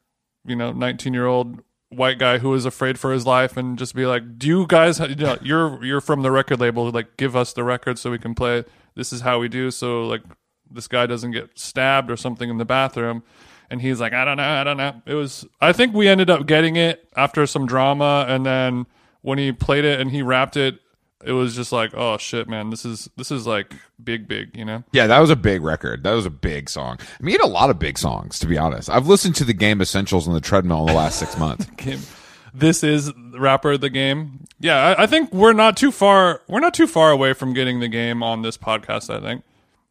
[0.45, 3.95] you know, 19 year old white guy who was afraid for his life, and just
[3.95, 7.35] be like, "Do you guys, you know, you're you're from the record label, like give
[7.35, 8.63] us the record so we can play.
[8.95, 10.21] This is how we do, so like
[10.69, 13.23] this guy doesn't get stabbed or something in the bathroom."
[13.71, 15.01] And he's like, I don't know, I don't know.
[15.05, 18.85] It was, I think we ended up getting it after some drama, and then
[19.21, 20.79] when he played it and he rapped it,
[21.23, 24.65] it was just like, oh shit, man, this is this is like big, big, you
[24.65, 24.83] know.
[24.91, 26.03] Yeah, that was a big record.
[26.03, 26.97] That was a big song.
[26.99, 28.89] I mean, he had a lot of big songs, to be honest.
[28.89, 31.67] I've listened to the game Essentials on the treadmill in the last six months.
[32.53, 34.45] This is rapper the game.
[34.59, 36.41] Yeah, I, I think we're not too far.
[36.49, 39.09] We're not too far away from getting the game on this podcast.
[39.09, 39.43] I think,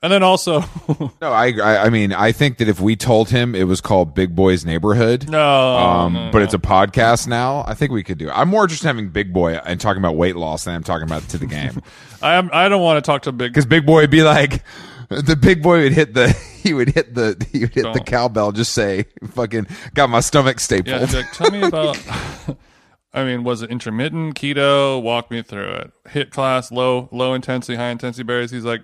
[0.03, 0.61] and then also,
[1.21, 4.15] No, I, I, I mean, I think that if we told him it was called
[4.15, 8.19] Big Boy's Neighborhood, no, um, no, but it's a podcast now, I think we could
[8.19, 8.29] do.
[8.29, 8.33] it.
[8.33, 11.23] I'm more just having Big Boy and talking about weight loss than I'm talking about
[11.31, 11.83] to the game.
[12.23, 12.51] I am.
[12.53, 13.53] I don't want to talk to big.
[13.53, 14.63] Because Big Boy would be like,
[15.09, 16.29] the Big Boy would hit the,
[16.63, 18.07] he would hit the, he would hit the Don't.
[18.07, 20.89] cowbell, just say, fucking got my stomach stapled.
[20.89, 21.99] Yeah, he's like, tell me about.
[23.13, 25.03] I mean, was it intermittent keto?
[25.03, 25.93] Walk me through it.
[26.11, 28.53] HIIT class, low low intensity, high intensity berries.
[28.53, 28.83] He's like,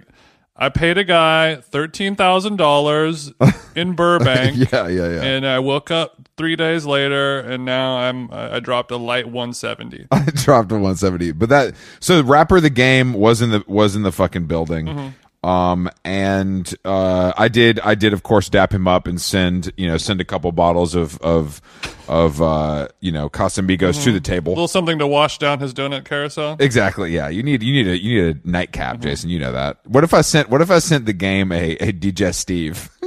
[0.58, 3.32] I paid a guy thirteen thousand dollars
[3.76, 4.56] in Burbank.
[4.72, 5.22] yeah, yeah, yeah.
[5.22, 10.06] And I woke up three days later, and now I'm I dropped a light 170.
[10.12, 11.32] I dropped a 170.
[11.32, 14.86] But that so rapper the game was in the was in the fucking building.
[14.86, 15.08] Mm-hmm.
[15.46, 19.86] Um and uh I did I did of course dap him up and send you
[19.86, 21.60] know send a couple bottles of of
[22.08, 24.50] of uh you know Casamigos to the table.
[24.50, 26.56] A little something to wash down his donut carousel.
[26.58, 27.12] Exactly.
[27.14, 27.28] Yeah.
[27.28, 29.02] You need you need a you need a nightcap, Mm-hmm.
[29.04, 29.30] Jason.
[29.30, 29.78] You know that.
[29.86, 32.90] What if I sent What if I sent the game a a digestive?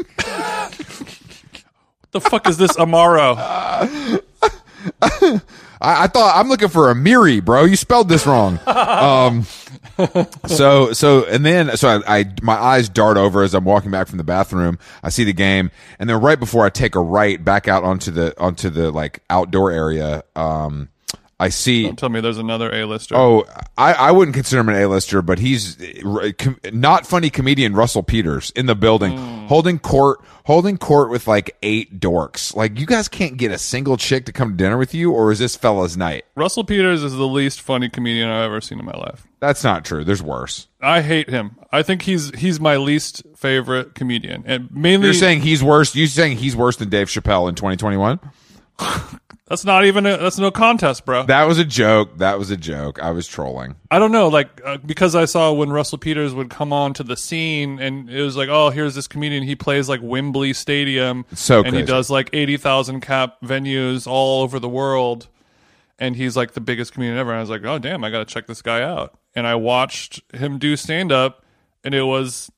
[2.12, 3.36] the fuck is this Amaro?
[5.81, 7.63] I, I thought I'm looking for a Miri, bro.
[7.63, 8.59] You spelled this wrong.
[8.67, 9.45] um,
[10.47, 14.07] so so and then so I, I my eyes dart over as I'm walking back
[14.07, 14.79] from the bathroom.
[15.03, 18.11] I see the game, and then right before I take a right back out onto
[18.11, 20.89] the onto the like outdoor area, um,
[21.41, 21.84] I see.
[21.84, 23.15] Don't tell me there's another A-lister.
[23.15, 23.45] Oh,
[23.78, 25.78] I, I wouldn't consider him an A-lister, but he's
[26.38, 29.47] com- not funny comedian Russell Peters in the building, Hmm.
[29.47, 32.54] holding court, holding court with like eight dorks.
[32.54, 35.32] Like you guys can't get a single chick to come to dinner with you, or
[35.32, 36.25] is this fella's night?
[36.36, 39.25] Russell Peters is the least funny comedian I've ever seen in my life.
[39.39, 40.04] That's not true.
[40.04, 40.67] There's worse.
[40.82, 41.56] I hate him.
[41.71, 45.95] I think he's he's my least favorite comedian, and mainly You're saying he's worse.
[45.95, 48.19] You're saying he's worse than Dave Chappelle in 2021?
[49.49, 51.23] that's not even a, that's no contest, bro.
[51.23, 52.19] That was a joke.
[52.19, 53.01] That was a joke.
[53.01, 53.75] I was trolling.
[53.89, 57.03] I don't know, like uh, because I saw when Russell Peters would come on to
[57.03, 59.41] the scene, and it was like, oh, here's this comedian.
[59.41, 64.43] He plays like Wembley Stadium, so and he does like eighty thousand cap venues all
[64.43, 65.27] over the world,
[65.97, 67.31] and he's like the biggest comedian ever.
[67.31, 69.17] And I was like, oh damn, I got to check this guy out.
[69.33, 71.43] And I watched him do stand up,
[71.83, 72.51] and it was.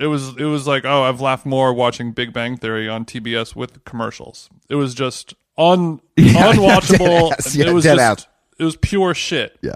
[0.00, 3.54] It was it was like oh I've laughed more watching Big Bang Theory on TBS
[3.54, 4.50] with commercials.
[4.68, 7.54] It was just un Yeah, unwatchable.
[7.56, 8.28] Yeah, it was dead just ass.
[8.58, 9.56] it was pure shit.
[9.62, 9.74] Yeah,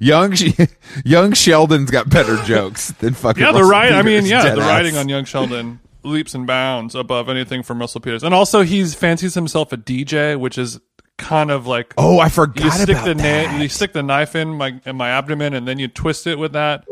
[0.00, 0.34] young
[1.04, 3.42] young Sheldon's got better jokes than fucking.
[3.42, 3.96] Yeah, the writing.
[3.96, 4.68] I mean, yeah, the ass.
[4.68, 8.94] writing on Young Sheldon leaps and bounds above anything from Russell Peters, and also he's
[8.94, 10.80] fancies himself a DJ, which is
[11.18, 13.52] kind of like Oh, I you forgot stick about the that.
[13.52, 16.38] na- you stick the knife in my in my abdomen, and then you twist it
[16.38, 16.84] with that.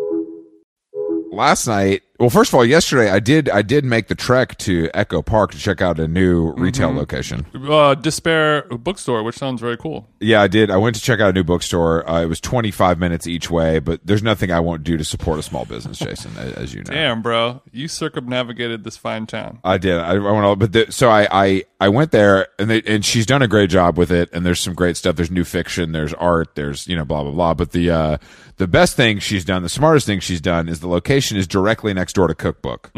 [1.30, 4.90] last night well first of all yesterday i did i did make the trek to
[4.94, 6.98] echo park to check out a new retail Mm-hmm.
[6.98, 10.08] location Uh, Despair bookstore, which sounds very cool.
[10.20, 12.98] yeah i did i went to check out a new bookstore uh, it was 25
[12.98, 16.36] minutes each way but there's nothing i won't do to support a small business jason
[16.38, 19.58] as you know Damn, bro, you circumnavigated this fine town.
[19.62, 19.98] I did.
[19.98, 23.04] I, I went all, but the, so I, I, I went there and they, and
[23.04, 24.30] she's done a great job with it.
[24.32, 25.16] And there's some great stuff.
[25.16, 25.92] There's new fiction.
[25.92, 26.54] There's art.
[26.54, 27.54] There's, you know, blah, blah, blah.
[27.54, 28.18] But the, uh,
[28.56, 31.92] the best thing she's done, the smartest thing she's done is the location is directly
[31.94, 32.90] next door to Cookbook,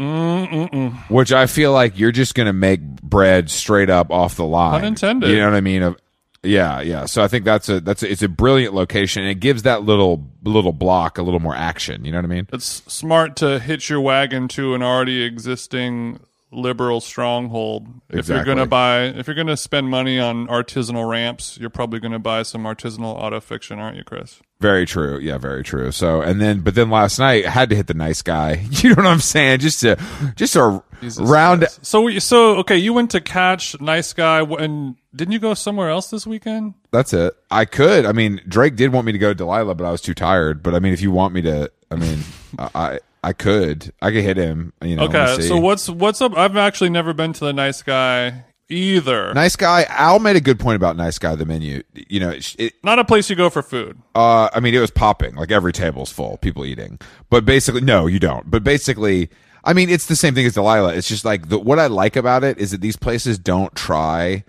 [1.09, 4.81] which I feel like you're just going to make bread straight up off the line.
[4.81, 5.29] Pun intended.
[5.29, 5.83] You know what I mean?
[5.83, 5.97] Of,
[6.43, 7.05] yeah, yeah.
[7.05, 9.21] So I think that's a, that's a, it's a brilliant location.
[9.21, 12.03] And it gives that little, little block a little more action.
[12.03, 12.47] You know what I mean?
[12.51, 16.19] It's smart to hitch your wagon to an already existing
[16.51, 17.87] liberal stronghold.
[18.09, 22.19] If you're gonna buy, if you're gonna spend money on artisanal ramps, you're probably gonna
[22.19, 24.41] buy some artisanal auto fiction, aren't you, Chris?
[24.59, 25.17] Very true.
[25.19, 25.91] Yeah, very true.
[25.91, 28.65] So, and then, but then last night I had to hit the nice guy.
[28.81, 29.59] You know what I'm saying?
[29.59, 29.95] Just to,
[30.35, 31.61] just to Jesus round.
[31.61, 31.85] Christ.
[31.85, 36.09] So, so okay, you went to catch nice guy, and didn't you go somewhere else
[36.09, 36.73] this weekend?
[36.91, 37.35] That's it.
[37.51, 38.05] I could.
[38.05, 40.63] I mean, Drake did want me to go to Delilah, but I was too tired.
[40.63, 42.19] But I mean, if you want me to, I mean,
[42.59, 43.93] I, I, could.
[44.01, 44.73] I could hit him.
[44.81, 45.03] You know.
[45.05, 46.37] Okay, so what's what's up?
[46.37, 49.33] I've actually never been to the nice guy either.
[49.33, 49.85] Nice guy.
[49.89, 51.35] Al made a good point about nice guy.
[51.35, 51.83] The menu.
[51.93, 54.01] You know, it, it, Not a place you go for food.
[54.15, 55.35] Uh, I mean, it was popping.
[55.35, 56.99] Like every table's full, people eating.
[57.29, 58.49] But basically, no, you don't.
[58.49, 59.29] But basically,
[59.63, 60.95] I mean, it's the same thing as Delilah.
[60.95, 64.43] It's just like the, what I like about it is that these places don't try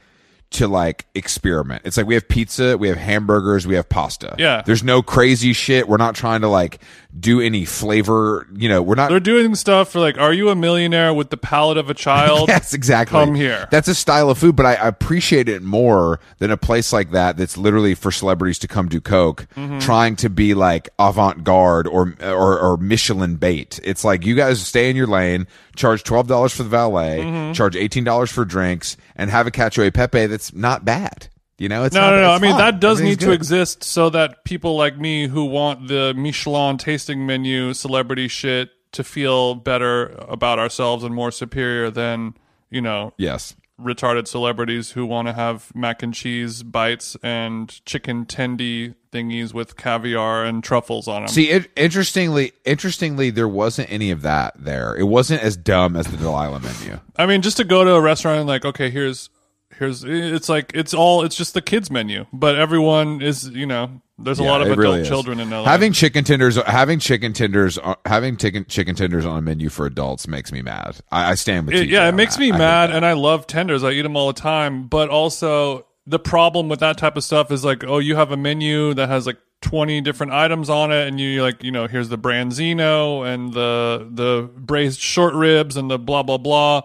[0.53, 1.83] to like experiment.
[1.85, 4.35] It's like we have pizza, we have hamburgers, we have pasta.
[4.39, 4.63] Yeah.
[4.65, 5.89] There's no crazy shit.
[5.89, 6.83] We're not trying to like
[7.19, 8.47] do any flavor.
[8.55, 9.11] You know, we're not.
[9.11, 12.49] They're doing stuff for like, are you a millionaire with the palate of a child?
[12.53, 13.13] Yes, exactly.
[13.19, 13.69] Come here.
[13.71, 17.37] That's a style of food, but I, appreciate it more than a place like that
[17.37, 19.79] that's literally for celebrities to come do coke, Mm-hmm.
[19.81, 23.79] trying to be like avant garde or, or or Michelin bait.
[23.85, 25.47] It's like you guys stay in your lane,
[25.77, 27.53] charge twelve dollars for the valet, Mm-hmm.
[27.53, 31.29] charge eighteen dollars for drinks, and have a cacio e pepe that's not bad.
[31.63, 32.31] You know, it's No, not, no, no.
[32.33, 36.13] I mean, that does need to exist so that people like me who want the
[36.13, 42.35] Michelin tasting menu celebrity shit to feel better about ourselves and more superior than,
[42.69, 43.55] you know, Yes.
[43.81, 49.77] retarded celebrities who want to have mac and cheese bites and chicken tendy thingies with
[49.77, 51.29] caviar and truffles on them.
[51.29, 54.97] See, it, interestingly, interestingly, there wasn't any of that there.
[54.97, 56.99] It wasn't as dumb as the Delilah menu.
[57.17, 59.31] I mean, just to go to a restaurant and like, okay, here's
[59.79, 64.01] here's it's like it's all it's just the kids menu, but everyone is you know
[64.19, 65.65] there's a Yeah, lot of adult really children in LA.
[65.65, 69.87] Having chicken tenders, having chicken tenders, uh, having chicken chicken tenders on a menu for
[69.87, 70.99] adults makes me mad.
[71.11, 72.41] I, I stand with It- yeah, it makes that.
[72.41, 73.83] me mad, and I love tenders.
[73.85, 74.87] I eat them all the time.
[74.87, 78.37] But also, the problem with that type of stuff is like, oh, you have a
[78.37, 82.09] menu that has like twenty different items on it, and you like, you know, here's
[82.09, 86.83] the branzino and the the braised short ribs and the blah blah blah.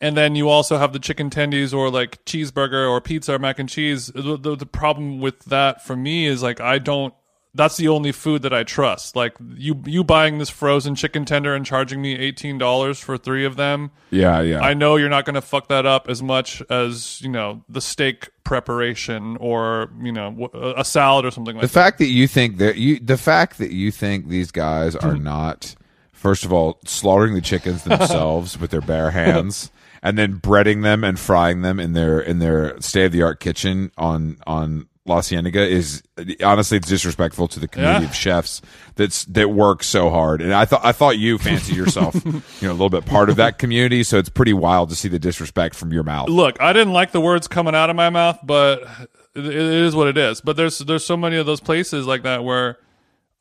[0.00, 3.58] And then you also have the chicken tendies or like cheeseburger or pizza or mac
[3.58, 4.08] and cheese.
[4.08, 7.14] The, the, the problem with that for me is like I don't.
[7.54, 9.16] That's the only food that I trust.
[9.16, 13.46] Like you, you buying this frozen chicken tender and charging me eighteen dollars for three
[13.46, 13.92] of them.
[14.10, 14.60] yeah, yeah.
[14.60, 17.80] I know you're not going to fuck that up as much as you know the
[17.80, 21.72] steak preparation or you know a salad or something like the that.
[21.72, 25.16] The fact that you think that you, the fact that you think these guys are
[25.16, 25.74] not,
[26.12, 29.70] first of all, slaughtering the chickens themselves with their bare hands.
[30.06, 33.40] And then breading them and frying them in their in their state of the art
[33.40, 36.02] kitchen on on La Cienega is
[36.44, 38.10] honestly it's disrespectful to the community Yeah.
[38.10, 38.60] of chefs
[38.96, 40.40] that's that work so hard.
[40.42, 43.36] And I thought I thought you fancy yourself, you know, a little bit part of
[43.36, 44.02] that community.
[44.04, 46.28] So it's pretty wild to see the disrespect from your mouth.
[46.28, 48.82] Look, I didn't like the words coming out of my mouth, but
[49.34, 50.40] it, it is what it is.
[50.40, 52.78] But there's there's so many of those places like that where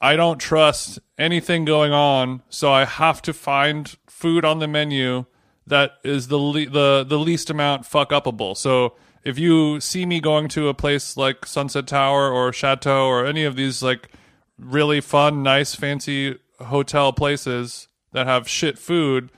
[0.01, 5.25] I don't trust anything going on, so I have to find food on the menu
[5.67, 8.56] that is the le- the the least amount fuck upable.
[8.56, 13.25] So if you see me going to a place like Sunset Tower or Chateau or
[13.25, 14.12] any of these like
[14.58, 19.32] really fun, nice, fancy hotel places that have shit food,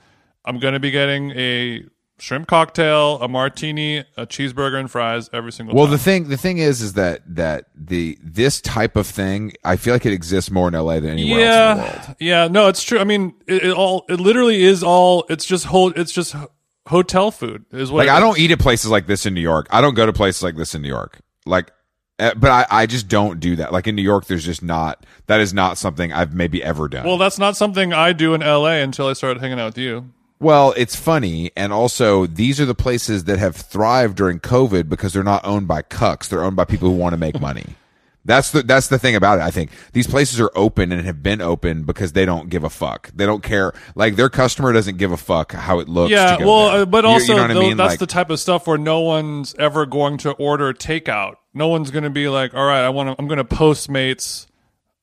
[0.44, 1.84] I'm going to be getting a
[2.18, 5.90] shrimp cocktail, a martini, a cheeseburger and fries every single Well, time.
[5.90, 9.76] Well, the thing the thing is is that that the this type of thing I
[9.76, 12.16] feel like it exists more in LA than anywhere else in the world.
[12.18, 12.98] yeah, yeah, no, it's true.
[12.98, 15.24] I mean, it, it all it literally is all.
[15.28, 15.90] It's just whole.
[15.90, 16.34] It's just
[16.86, 18.06] hotel food is what.
[18.06, 19.66] Like I don't eat at places like this in New York.
[19.70, 21.20] I don't go to places like this in New York.
[21.46, 21.70] Like,
[22.18, 23.72] eh, but I, I just don't do that.
[23.72, 25.06] Like in New York, there's just not.
[25.28, 27.06] That is not something I've maybe ever done.
[27.06, 28.82] Well, that's not something I do in L.A.
[28.82, 30.12] until I started hanging out with you.
[30.40, 35.12] Well, it's funny, and also these are the places that have thrived during COVID because
[35.12, 37.74] they're not owned by cucks; they're owned by people who want to make money.
[38.24, 39.42] That's the that's the thing about it.
[39.42, 42.68] I think these places are open and have been open because they don't give a
[42.68, 43.10] fuck.
[43.14, 43.72] They don't care.
[43.94, 46.10] Like their customer doesn't give a fuck how it looks.
[46.10, 47.76] Yeah, to well, uh, but also you know what I mean?
[47.78, 51.36] that's Like- the type of stuff where no one's ever going to order takeout.
[51.54, 53.16] No one's going to be like, "All right, I want to.
[53.18, 54.46] I'm going to Postmates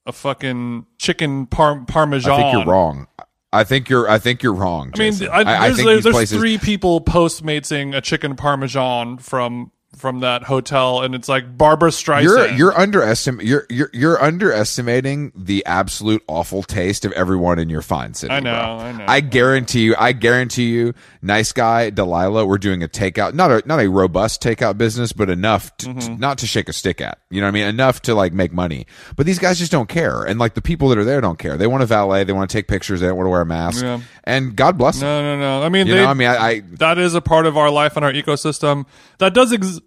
[0.05, 3.07] a fucking chicken par- parmesan." I think you're wrong.
[3.55, 4.09] I think you're.
[4.09, 4.91] I think you're wrong.
[4.95, 5.29] I mean, Jason.
[5.29, 6.37] I, I there's, think there- these there's places.
[6.37, 12.23] three people postmatesing a chicken parmesan from from that hotel, and it's like Barbra Streisand.
[12.23, 17.81] You're you're underestim you're you're you're underestimating the absolute awful taste of everyone in your
[17.81, 18.33] fine city.
[18.33, 18.59] I know, bro.
[18.85, 19.05] I know.
[19.07, 19.95] I guarantee you.
[19.97, 20.93] I guarantee you.
[21.25, 22.45] Nice guy Delilah.
[22.45, 25.99] We're doing a takeout, not a not a robust takeout business, but enough to, Mm-hmm.
[25.99, 27.17] to- not to shake a stick at.
[27.31, 27.67] You know what I mean?
[27.67, 28.85] Enough to like make money.
[29.15, 31.57] But these guys just don't care, and like the people that are there don't care.
[31.57, 32.23] They want to valet.
[32.25, 33.01] They want to take pictures.
[33.01, 33.83] They don't want to wear a mask.
[33.83, 34.01] Yeah.
[34.23, 35.07] And God bless them.
[35.07, 35.65] no, no, no.
[35.65, 37.69] I mean, You they, know, I mean, I, I that is a part of our
[37.71, 38.85] life and our ecosystem
[39.17, 39.79] that does ex-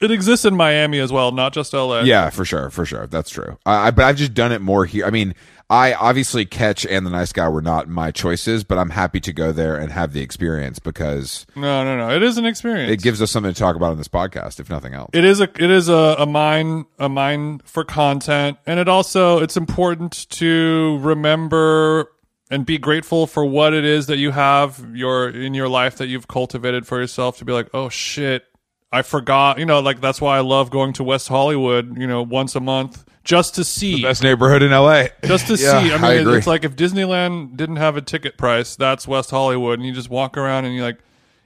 [0.00, 2.00] it exists in Miami as well, not just LA.
[2.02, 3.06] Yeah, for sure, for sure.
[3.06, 3.58] That's true.
[3.64, 5.06] I, I but I've just done it more here.
[5.06, 5.34] I mean,
[5.68, 9.32] I obviously catch and the nice guy were not my choices, but I'm happy to
[9.32, 12.14] go there and have the experience because No, no, no.
[12.14, 12.92] It is an experience.
[12.92, 15.10] it gives us something to talk about on this podcast, if nothing else.
[15.12, 19.42] it is a it is a, a mine a mine for content and it also
[19.42, 22.12] it's important to remember
[22.48, 26.06] and be grateful for what it is that you have your in your life that
[26.06, 28.44] you've cultivated for yourself to be like oh shit
[28.92, 32.22] i forgot you know like that's why i love going to west hollywood you know
[32.22, 35.06] once a month just to see the Best neighborhood in LA.
[35.24, 38.36] just to Yeah, see i mean I it's like if disneyland didn't have a ticket
[38.38, 40.98] price that's west hollywood and you just walk around and you're like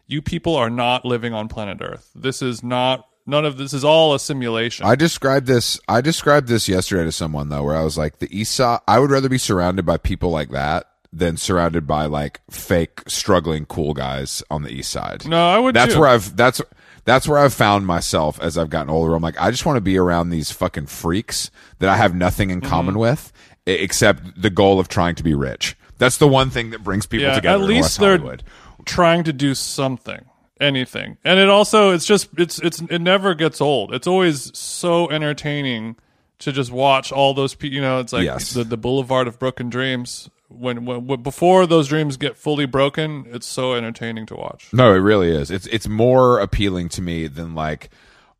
[0.06, 3.84] you people are not living on planet earth this is not none of this is
[3.84, 5.78] all a simulation I described this.
[5.88, 8.80] I described this yesterday to someone though, where I was like, the East Side.
[8.88, 13.66] I would rather be surrounded by people like that than surrounded by like fake, struggling,
[13.66, 15.28] cool guys on the East Side.
[15.28, 15.76] No, I would.
[15.76, 16.00] That's too.
[16.00, 16.60] where I've that's
[17.04, 19.14] that's where I've found myself as I've gotten older.
[19.14, 22.50] I'm like, I just want to be around these fucking freaks that I have nothing
[22.50, 23.00] in common Mm-hmm.
[23.00, 23.32] with
[23.66, 25.76] e- except the goal of trying to be rich.
[25.98, 27.56] That's the one thing that brings people yeah, together.
[27.56, 28.42] at in least they're Hollywood.
[28.86, 30.24] trying to do something,
[30.60, 33.92] anything, and it also it's just it's it's it never gets old.
[33.94, 35.96] It's always so entertaining
[36.38, 37.74] to just watch all those people.
[37.74, 38.54] You know, it's like Yes.
[38.54, 40.30] the the Boulevard of Broken Dreams.
[40.52, 44.68] When, when, when before those dreams get fully broken, it's so entertaining to watch.
[44.72, 45.50] No, it really is.
[45.50, 47.88] It's it's more appealing to me than like,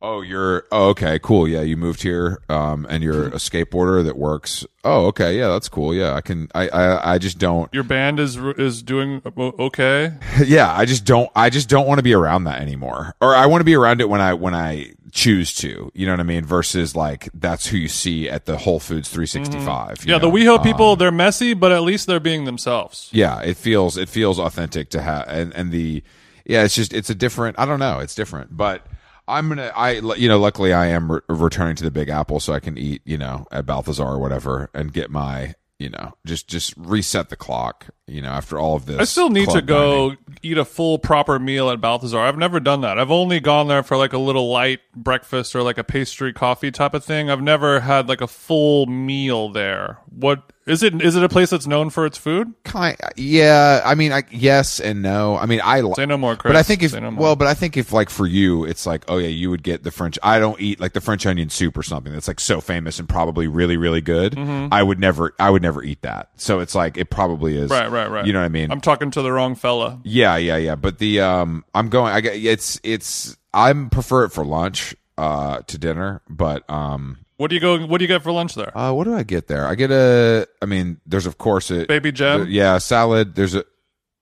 [0.02, 4.16] oh, you're oh okay, cool, yeah, you moved here, um, and you're a skateboarder that
[4.16, 4.66] works.
[4.82, 5.94] Oh, okay, yeah, that's cool.
[5.94, 6.48] Yeah, I can.
[6.54, 7.72] I I, I just don't.
[7.74, 10.14] Your band is is doing okay.
[10.44, 11.30] Yeah, I just don't.
[11.36, 13.14] I just don't want to be around that anymore.
[13.20, 15.90] Or I want to be around it when I when I choose to.
[15.94, 16.44] You know what I mean?
[16.44, 19.98] Versus like that's who you see at the Whole Foods 365.
[19.98, 20.08] Mm-hmm.
[20.08, 20.32] Yeah, the know?
[20.32, 23.10] WeHo people, they're messy, but at least they're being themselves.
[23.12, 26.02] yeah it feels it feels authentic to have and and the
[26.46, 28.86] yeah it's just it's a different i don't know it's different but
[29.30, 32.52] i'm gonna i you know luckily i am re- returning to the big apple so
[32.52, 36.46] i can eat you know at balthazar or whatever and get my you know just
[36.46, 40.10] just reset the clock you know after all of this I still need to go
[40.10, 40.18] dining.
[40.42, 42.18] eat a full proper meal at Balthazar.
[42.18, 42.98] I've never done that.
[42.98, 46.70] I've only gone there for like a little light breakfast or like a pastry coffee
[46.70, 47.30] type of thing.
[47.30, 49.98] I've never had like a full meal there.
[50.10, 51.02] What is it?
[51.02, 52.54] Is it a place that's known for its food?
[52.64, 56.36] kind yeah i mean I, yes and no i mean i li- Say no more,
[56.36, 56.50] Chris.
[56.52, 57.20] but I think if Say no more.
[57.22, 59.82] well, but I think if like for you, it's like oh yeah, you would get
[59.82, 60.18] the French.
[60.22, 63.08] I don't eat like the French onion soup or something that's like so famous and
[63.08, 64.34] probably really really good.
[64.34, 64.72] Mm-hmm.
[64.72, 66.30] I would never, I would never eat that.
[66.36, 67.70] So it's like it probably is.
[67.70, 68.24] Right, right, right.
[68.26, 68.70] You know what I mean?
[68.70, 70.00] I'm talking to the wrong fella.
[70.04, 70.76] yeah, yeah, yeah.
[70.76, 72.12] But the um, I'm going.
[72.12, 73.36] I get it's it's.
[73.52, 74.94] I'm prefer it for lunch.
[75.18, 77.78] uh, to dinner, but um, What do you go?
[77.86, 78.76] What do you get for lunch there?
[78.76, 79.66] uh, what do I get there?
[79.66, 80.46] I get a.
[80.60, 82.46] I mean, there's of course a Baby Gem.
[82.50, 83.34] yeah salad.
[83.34, 83.64] There's a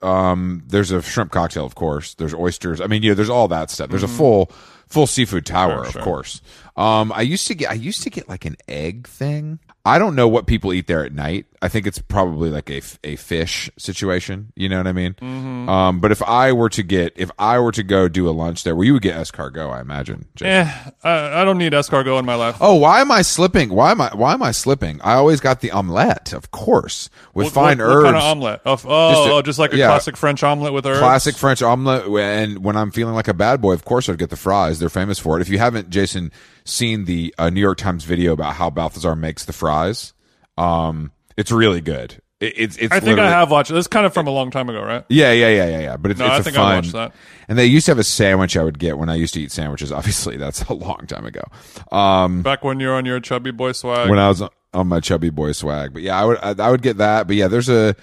[0.02, 2.14] um, there's a shrimp cocktail, of course.
[2.14, 2.80] There's oysters.
[2.80, 3.90] I mean, you know, there's all that stuff.
[3.90, 4.52] There's a full
[4.86, 5.82] full seafood tower, Mm-hmm.
[5.82, 6.02] Sure, of sure.
[6.02, 6.40] course.
[6.76, 9.58] Um, I used to get I used to get like an egg thing.
[9.88, 11.46] I don't know what people eat there at night.
[11.60, 14.52] I think it's probably like a, a fish situation.
[14.54, 15.14] You know what I mean?
[15.14, 15.68] Mm-hmm.
[15.68, 18.62] Um, but if I were to get if I were to go do a lunch
[18.64, 20.26] there, well, you would get escargot, I imagine.
[20.36, 20.52] Jason.
[20.52, 22.58] Eh, I, I don't need escargot in my life.
[22.60, 23.70] Oh, why am I slipping?
[23.70, 25.00] Why am I why am I slipping?
[25.02, 27.94] I always got the omelette, of course, with What- fine what, herbs.
[27.96, 28.60] What kind of omelet?
[28.66, 29.86] Oh, oh, Just a- oh, just like a yeah.
[29.88, 31.00] classic French omelet with herbs.
[31.00, 34.30] Classic French omelet, and when I'm feeling like a bad boy, of course I'd get
[34.30, 34.78] the fries.
[34.80, 35.40] They're famous for it.
[35.40, 36.30] If you haven't, Jason,
[36.64, 39.77] seen the uh, New York Times video about how Balthazar makes the fries,
[40.56, 42.20] um, it's really good.
[42.40, 42.92] It, it's it's.
[42.92, 43.70] I think I have watched.
[43.70, 43.74] it.
[43.74, 45.04] This is kind of from a long time ago, right?
[45.08, 45.96] Yeah, yeah, yeah, yeah, yeah.
[45.96, 46.74] But it's, No, it's I a think I fun.
[46.76, 47.12] watched that.
[47.48, 49.50] And they used to have a sandwich I would get when I used to eat
[49.50, 49.90] sandwiches.
[49.98, 51.42] Obviously, that's a long time ago.
[51.90, 54.08] Um, Back when you're on your chubby boy swag.
[54.08, 55.92] when I was on my chubby boy swag.
[55.92, 57.26] But yeah, I would I, I would get that.
[57.26, 57.96] But yeah, there's a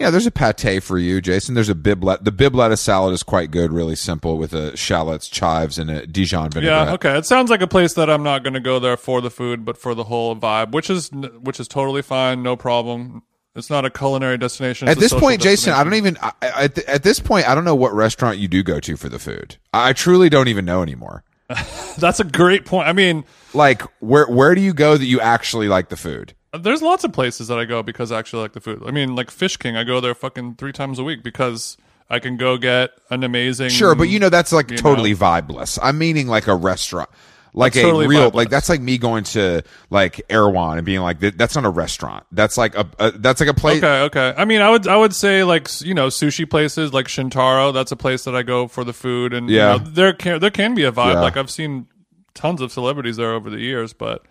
[0.00, 1.54] yeah, there's a pate for you, Jason.
[1.54, 2.24] There's a biblet.
[2.24, 6.06] the bib lettuce salad is quite good, really simple with a shallots, chives, and a
[6.06, 6.88] Dijon vinaigrette.
[6.88, 7.18] yeah, okay.
[7.18, 9.62] It sounds like a place that I'm not going to go there for the food,
[9.64, 13.22] but for the whole vibe, which is which is totally fine, no problem.
[13.54, 14.88] It's not a culinary destination.
[14.88, 17.54] it's At this point, Jason, I don't even I, at, th- at this point I
[17.54, 19.56] don't know what restaurant you do go to for the food.
[19.74, 21.24] I, I truly don't even know anymore.
[21.98, 22.88] That's a great point.
[22.88, 26.34] I mean, Like where where do you go that you actually like the food?
[26.58, 28.82] There's lots of places that I go because I actually like the food.
[28.86, 31.76] I mean, like Fish King, I go there fucking three times a week because
[32.08, 33.68] I can go get an amazing.
[33.70, 35.78] Sure, but you know that's like you totally vibeless.
[35.82, 37.08] I'm meaning like a restaurant,
[37.54, 38.34] like That's a totally real, vibeless.
[38.34, 42.26] like that's like me going to like Erewhon and being like, that's not a restaurant.
[42.32, 43.78] That's like a, a that's like a place.
[43.78, 44.34] Okay, okay.
[44.36, 47.72] I mean, I would I would say like you know sushi places like Shintaro.
[47.72, 49.76] That's a place that I go for the food, and you Yeah.
[49.76, 51.14] know, there can there can be a vibe.
[51.14, 51.20] Yeah.
[51.20, 51.86] Like I've seen
[52.34, 54.24] tons of celebrities there over the years, but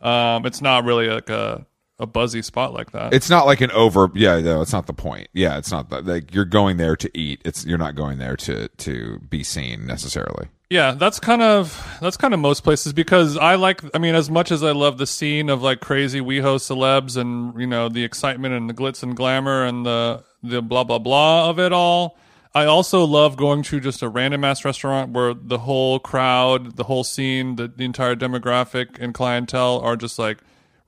[0.00, 1.66] um, it's not really like a
[1.98, 3.14] a buzzy spot like that.
[3.14, 4.10] It's not like an over.
[4.14, 5.28] Yeah, no, it's not the point.
[5.32, 6.04] Yeah, it's not that.
[6.04, 7.40] Like you're going there to eat.
[7.44, 10.48] It's you're not going there to to be seen necessarily.
[10.68, 13.82] Yeah, that's kind of that's kind of most places because I like.
[13.94, 17.58] I mean, as much as I love the scene of like crazy WeHo celebs and
[17.58, 21.48] you know the excitement and the glitz and glamour and the the blah blah blah
[21.48, 22.18] of it all,
[22.56, 26.84] I also love going to just a random ass restaurant where the whole crowd, the
[26.84, 30.38] whole scene, the, the entire demographic and clientele are just like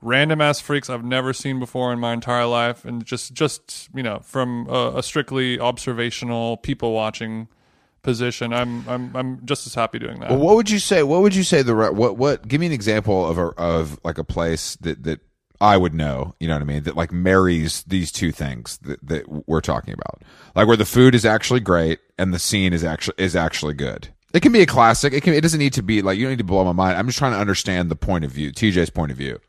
[0.01, 4.01] random ass freaks I've never seen before in my entire life, and just just you
[4.01, 7.47] know from a, a strictly observational people watching
[8.01, 8.51] position.
[8.51, 10.31] I'm I'm I'm just as happy doing that.
[10.31, 11.03] Well, what would you say?
[11.03, 12.47] What would you say the what what?
[12.47, 15.19] Give me an example of a of like a place that that
[15.61, 16.35] I would know.
[16.39, 16.83] You know what I mean?
[16.83, 20.23] That like marries these two things that that we're talking about.
[20.55, 24.09] Like where the food is actually great and the scene is actually is actually good.
[24.33, 25.13] It can be a classic.
[25.13, 25.33] It can.
[25.33, 26.97] It doesn't need to be like you don't need to blow my mind.
[26.97, 29.39] I'm just trying to understand the point of view, TJ's point of view.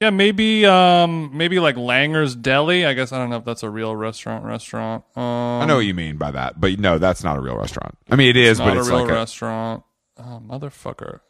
[0.00, 2.86] Yeah, maybe um maybe like Langer's Deli.
[2.86, 5.04] I guess I don't know if that's a real restaurant restaurant.
[5.16, 7.98] Um, I know what you mean by that, but no, that's not a real restaurant.
[8.08, 9.82] I mean, it is, not but a it's real like a, restaurant.
[10.16, 11.20] Oh, motherfucker.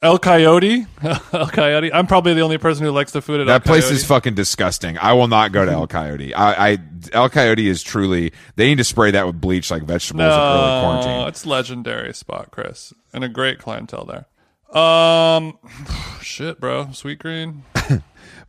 [0.00, 0.86] El Coyote.
[1.32, 1.92] El Coyote.
[1.92, 3.58] I'm probably the only person who likes the food at El Coyote.
[3.58, 3.96] That place Coyote.
[3.96, 4.96] is fucking disgusting.
[4.98, 6.34] I will not go to El Coyote.
[6.34, 6.78] I, I
[7.12, 8.32] El Coyote is truly.
[8.54, 11.28] They need to spray that with bleach like vegetables in early No, quarantine.
[11.28, 14.80] it's legendary spot, Chris, and a great clientele there.
[14.80, 15.58] Um,
[16.22, 16.90] shit, bro.
[16.92, 17.64] Sweet Green.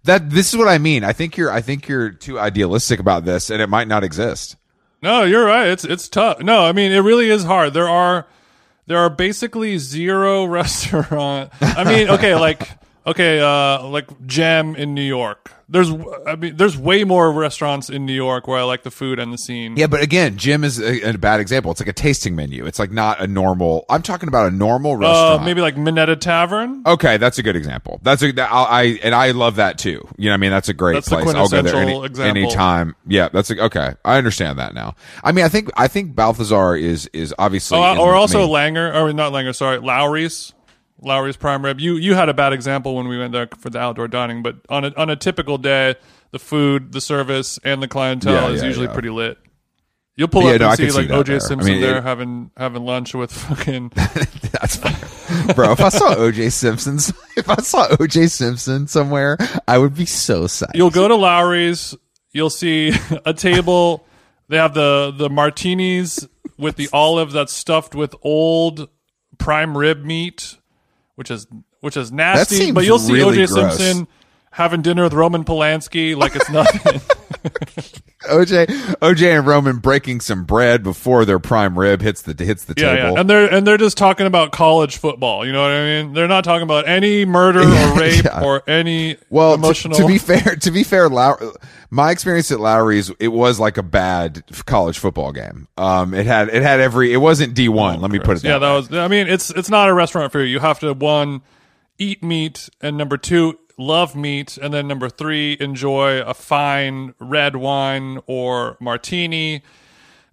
[0.06, 1.04] That this is what I mean.
[1.04, 1.52] I think you're.
[1.52, 4.56] I think you're too idealistic about this, and it might not exist.
[5.02, 5.68] No, you're right.
[5.68, 6.40] It's it's tough.
[6.40, 7.74] No, I mean it really is hard.
[7.74, 8.26] There are
[8.90, 11.52] there are basically zero restaurant.
[11.62, 12.68] I mean, okay, like
[13.10, 15.52] okay, uh, like Gem in New York.
[15.72, 15.92] There's
[16.26, 19.32] I mean, there's way more restaurants in New York where I like the food and
[19.32, 19.78] the scene.
[19.78, 21.70] Yeah, but again, Gem is a, a bad example.
[21.72, 22.66] It's like a tasting menu.
[22.66, 23.86] It's like not a normal.
[23.88, 25.46] I'm talking about a normal Uh, restaurant.
[25.46, 26.82] maybe like Minetta Tavern.
[26.88, 28.00] Okay, that's a good example.
[28.02, 30.08] That's a that, I, I and I love that too.
[30.18, 31.28] You know, what I mean, that's a great That's place.
[31.36, 32.42] I'll go there any, example.
[32.42, 32.96] anytime.
[33.06, 33.94] Yeah, that's a, okay.
[34.04, 34.96] I understand that now.
[35.24, 38.96] I mean, I think I think Balthazar is is obviously Oh, or also main- Langer,
[38.96, 39.54] or not Langer.
[39.56, 40.56] Sorry, Lawry's.
[41.02, 41.80] Lawry's prime rib.
[41.80, 44.58] You you had a bad example when we went there for the outdoor dining, but
[44.70, 45.96] on a on a typical day,
[46.32, 48.94] the food, the service, and the clientele Yeah, is yeah, usually yeah.
[48.94, 49.38] pretty lit.
[50.16, 51.36] You'll pull up no, and see see like OJ there.
[51.38, 53.90] I Simpson mean, there it- having having lunch with fucking.
[53.96, 54.78] That's.
[55.56, 56.96] Bro, if I saw OJ Simpson,
[57.38, 59.38] if I saw OJ Simpson somewhere,
[59.68, 60.72] I would be so sad.
[60.74, 61.96] You'll go to Lawry's.
[62.32, 62.92] You'll see
[63.26, 64.06] a table.
[64.50, 66.28] They have the the martinis
[66.58, 68.90] with the olive that's stuffed with old
[69.38, 70.58] prime rib meat,
[71.20, 71.48] which is
[71.82, 72.72] which is nasty.
[72.72, 73.78] But you'll see really OJ gross.
[73.78, 74.08] Simpson
[74.52, 77.02] having dinner with Roman Polanski like it's nothing.
[78.30, 78.68] OJ,
[79.02, 82.96] OJ and Roman breaking some bread before their prime rib hits the hits the Yeah,
[82.96, 83.14] table.
[83.14, 85.46] yeah, and they're and they're just talking about college football.
[85.46, 86.14] You know what I mean?
[86.14, 88.44] They're not talking about any murder or rape Yeah.
[88.44, 89.98] or any well, emotional.
[89.98, 91.54] To, be fair, to be fair, Low-
[91.90, 95.68] my experience at Lawry's, it was like a bad college football game.
[95.78, 97.12] Um, it had it had every.
[97.14, 98.00] It wasn't D one.
[98.02, 98.44] let me put it.
[98.44, 98.94] yeah, that that was.
[98.94, 100.46] I mean, it's it's not a restaurant for you.
[100.46, 101.42] You have to one
[101.98, 107.56] eat meat, and number two love meat, and then number three enjoy a fine red
[107.56, 109.64] wine or martini.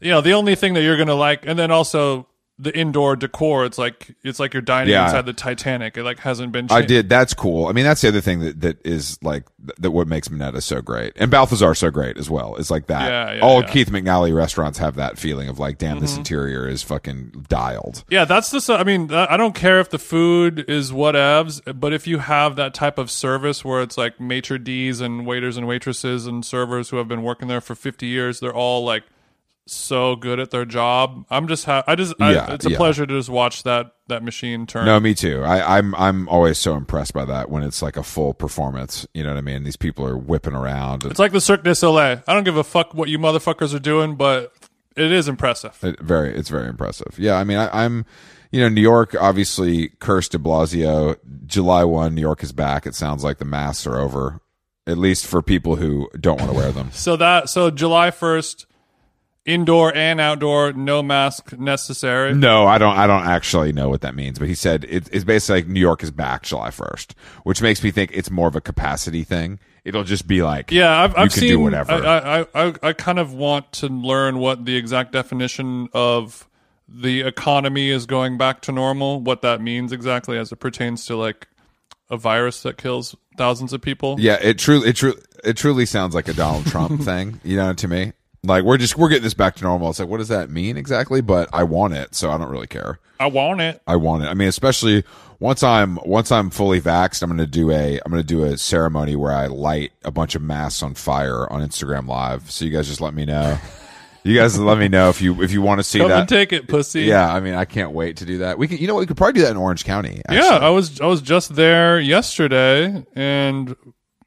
[0.00, 2.26] You know, the only thing that you're gonna like, and then also
[2.58, 3.66] the indoor decor.
[3.66, 5.04] It's like it's like you're dining Yeah.
[5.04, 5.96] inside the Titanic.
[5.96, 6.68] It like hasn't been.
[6.68, 6.84] Changed.
[6.84, 7.08] I did.
[7.08, 7.66] That's cool.
[7.66, 9.90] I mean, that's the other thing that, that is like th- that.
[9.90, 13.10] What makes Minetta so great, and Balthazar so great as well, is like that.
[13.10, 13.62] Yeah, yeah, All.
[13.62, 13.72] Mm-hmm.
[13.72, 18.04] Keith McNally restaurants have that feeling of like, damn, this interior is fucking dialed.
[18.08, 18.74] Yeah, that's the.
[18.74, 22.72] I mean, I don't care if the food is whatevs, but if you have that
[22.72, 26.96] type of service where it's like maitre d's and waiters and waitresses and servers who
[26.96, 29.02] have been working there for fifty years, they're all like
[29.66, 31.26] so good at their job.
[31.30, 31.64] I'm just.
[31.64, 32.14] Ha- I just.
[32.20, 32.76] I, Yeah, it's a yeah.
[32.76, 34.86] pleasure to just watch that that machine turn.
[34.86, 35.42] No, me too.
[35.42, 39.06] I, I'm I'm always so impressed by that when it's like a full performance.
[39.14, 39.64] You know what I mean?
[39.64, 41.04] These people are whipping around.
[41.04, 42.22] It's like the Cirque du Soleil.
[42.26, 44.52] I don't give a fuck what you motherfuckers are doing, but
[44.96, 45.76] it is impressive.
[45.82, 47.18] It, very, it's very impressive.
[47.18, 48.06] Yeah, I mean, I, I'm,
[48.50, 51.16] you know, New York obviously cursed De Blasio.
[51.46, 52.86] July one, New York is back.
[52.86, 54.40] It sounds like the masks are over,
[54.86, 56.90] at least for people who don't want to wear them.
[56.94, 58.64] So that so July first,
[59.46, 62.34] indoor and outdoor, no mask necessary.
[62.34, 62.96] No, I don't.
[62.96, 64.38] I don't actually know what that means.
[64.38, 67.82] But he said it, it's basically like New York is back July first, which makes
[67.82, 69.58] me think it's more of a capacity thing.
[69.84, 71.48] It'll just be like, Yeah, I've, you I've can seen.
[71.50, 71.92] do whatever.
[71.92, 76.48] I, I, I, I kind of want to learn what the exact definition of
[76.88, 79.20] the economy is going back to normal.
[79.20, 81.46] What that means exactly, as it pertains to like
[82.10, 84.16] a virus that kills thousands of people.
[84.18, 87.40] yeah, it truly, it truly, it truly sounds like a Donald Trump thing.
[87.44, 88.12] You know, to me,
[88.46, 89.90] like we're just we're getting this back to normal.
[89.90, 91.20] It's like, what does that mean exactly?
[91.20, 92.98] But I want it, so I don't really care.
[93.18, 93.80] I want it.
[93.86, 94.26] I want it.
[94.26, 95.04] I mean, especially
[95.38, 98.44] once I'm once I'm fully vaxxed, I'm going to do a I'm going to do
[98.44, 102.50] a ceremony where I light a bunch of masks on fire on Instagram Live.
[102.50, 103.58] So you guys just let me know.
[104.22, 106.20] You guys let me know if you if you want to see Come that.
[106.20, 107.02] and take it, pussy.
[107.02, 108.58] yeah, I mean, I can't wait to do that.
[108.58, 110.20] We can, you know, what, we could probably do that in Orange County.
[110.28, 110.36] Actually.
[110.36, 113.74] Yeah, I was I was just there yesterday, and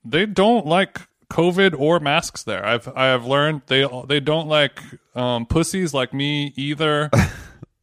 [0.05, 0.99] they don't like
[1.29, 2.65] COVID or masks there.
[2.65, 4.81] I've I have learned they they don't like
[5.15, 7.09] um, pussies like me either.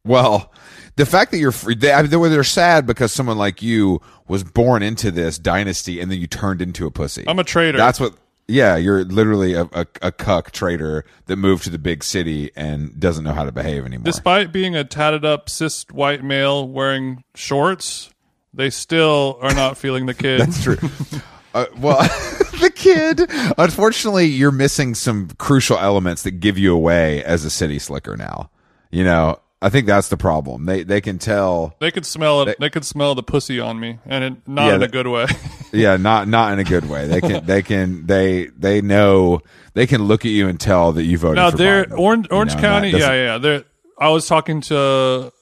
[0.07, 0.53] Well,
[0.95, 4.43] the fact that you're free, they, I mean, they're sad because someone like you was
[4.43, 7.25] born into this dynasty and then you turned into a pussy.
[7.27, 7.77] I'm a traitor.
[7.77, 8.13] That's what.
[8.49, 12.97] Yeah, you're literally a, a, a cuck traitor that moved to the big city and
[12.97, 14.05] doesn't know how to behave anymore.
[14.05, 18.09] Despite being a tatted up cis white male wearing shorts,
[18.53, 20.39] they still are not feeling the kid.
[20.39, 20.77] That's true.
[21.57, 21.97] Uh, well,
[22.59, 23.21] the kid.
[23.57, 28.15] Unfortunately, you're missing some crucial elements that give you away as a city slicker.
[28.15, 28.49] Now,
[28.91, 29.39] you know.
[29.59, 30.65] I think that's the problem.
[30.65, 31.75] They they can tell.
[31.79, 32.59] They could smell it.
[32.59, 35.25] They, could smell the pussy on me, and it, not Yeah, in a good way.
[35.73, 37.07] Yeah, not not in a good way.
[37.07, 39.41] They can they can they they know
[39.73, 42.27] they can look at you and tell that you voted now for they're Biden, Orange
[42.29, 42.89] you Orange know, County.
[42.91, 43.37] Yeah, yeah.
[43.39, 43.63] They're,
[43.97, 45.33] I was talking to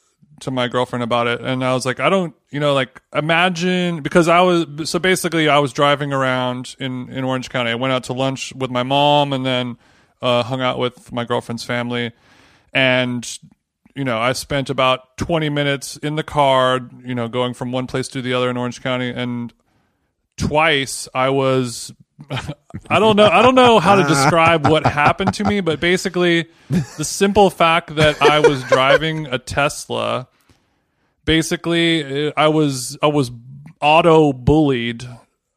[0.41, 4.01] to my girlfriend about it, and I was like, I don't, you know, like imagine
[4.01, 7.71] because I was so basically I was driving around in in Orange County.
[7.71, 9.77] I went out to lunch with my mom, and then
[10.21, 12.11] uh, hung out with my girlfriend's family,
[12.73, 13.39] and
[13.95, 17.88] you know, I spent about 20 minutes in the car, you know, going from one
[17.88, 19.09] place to the other in Orange County.
[19.09, 19.53] And
[20.36, 21.93] twice I was,
[22.89, 26.47] I don't know, I don't know how to describe what happened to me, but basically
[26.70, 30.28] the simple fact that I was driving a Tesla,
[31.26, 33.32] basically uh, I was, I was
[33.82, 35.03] auto bullied,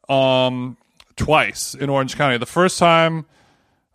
[0.09, 0.77] um,
[1.15, 2.37] twice in Orange County.
[2.37, 3.25] The first time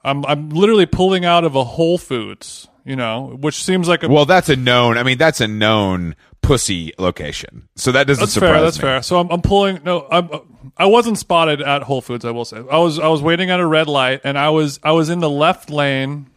[0.03, 4.09] I'm, I'm literally pulling out of a Whole Foods, you know, which seems like a
[4.09, 4.99] Well, that's a known.
[4.99, 7.69] I mean, that's a known pussy location.
[7.77, 8.61] So that doesn't That's surprise fair.
[8.63, 8.83] That's me.
[8.83, 9.03] fair.
[9.03, 9.83] So I'm, I'm pulling.
[9.85, 10.31] No, I'm,
[10.77, 12.25] I wasn't spotted at Whole Foods.
[12.25, 12.59] I will say.
[12.59, 12.99] I was.
[12.99, 14.79] I was waiting at a red light, and I was.
[14.83, 16.31] I was in the left lane.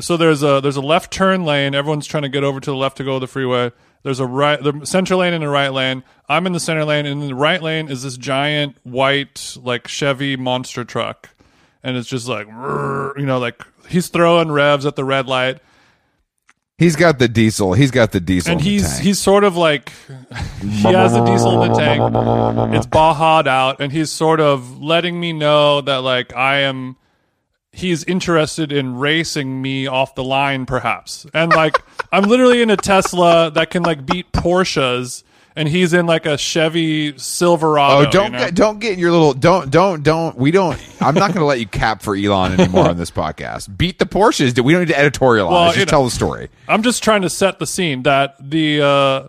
[0.00, 1.74] So there's a there's a left turn lane.
[1.74, 3.70] Everyone's trying to get over to the left to go to the freeway.
[4.02, 6.04] There's a right, the center lane and a right lane.
[6.28, 9.88] I'm in the center lane, and in the right lane is this giant white like
[9.88, 11.30] Chevy monster truck,
[11.82, 15.60] and it's just like, you know, like he's throwing revs at the red light.
[16.76, 17.72] He's got the diesel.
[17.74, 18.52] He's got the diesel.
[18.52, 19.90] and in the he's he's sort of like
[20.60, 22.74] he has a diesel in the tank.
[22.74, 26.96] It's Baja'd out, and he's sort of letting me know that like I am.
[27.70, 31.76] He's interested in racing me off the line, perhaps, and like
[32.12, 35.22] I'm literally in a Tesla that can like beat Porsches,
[35.56, 38.06] and he's in like a Chevy Silverado.
[38.08, 38.38] Oh, don't you know?
[38.38, 41.44] get don't get in your little don't don't don't we don't I'm not going to
[41.44, 43.76] let you cap for Elon anymore on this podcast.
[43.76, 44.58] Beat the Porsches.
[44.62, 45.50] We don't need to editorialize.
[45.50, 46.48] Well, Just know- tell the story.
[46.68, 49.28] I'm just trying to set the scene that the uh,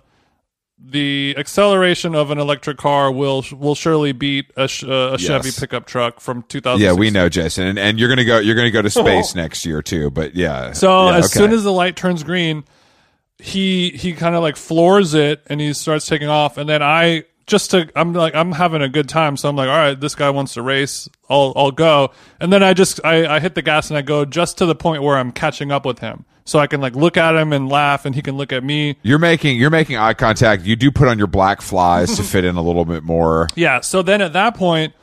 [0.87, 5.85] the acceleration of an electric car will will surely beat a, uh, a Chevy pickup
[5.87, 6.79] truck from 2000.
[6.83, 8.39] Yeah, we know, Jason, and, and you're gonna go.
[8.39, 10.11] You're gonna go to space next year too.
[10.11, 10.73] But yeah.
[10.73, 11.39] So Yeah, as okay.
[11.39, 12.65] soon as the light turns green,
[13.39, 17.25] he he kind of like floors it and he starts taking off, and then I
[17.47, 20.15] just to I'm like I'm having a good time, so I'm like, all right, this
[20.15, 23.61] guy wants to race, I'll I'll go, and then I just I I hit the
[23.61, 26.59] gas and I go just to the point where I'm catching up with him, so
[26.59, 28.97] I can like look at him and laugh, and he can look at me.
[29.03, 32.45] you're making you're making eye contact, you do put on your Black Flys to fit
[32.45, 33.49] in a little bit more.
[33.55, 33.81] Yeah.
[33.81, 34.93] So then at that point,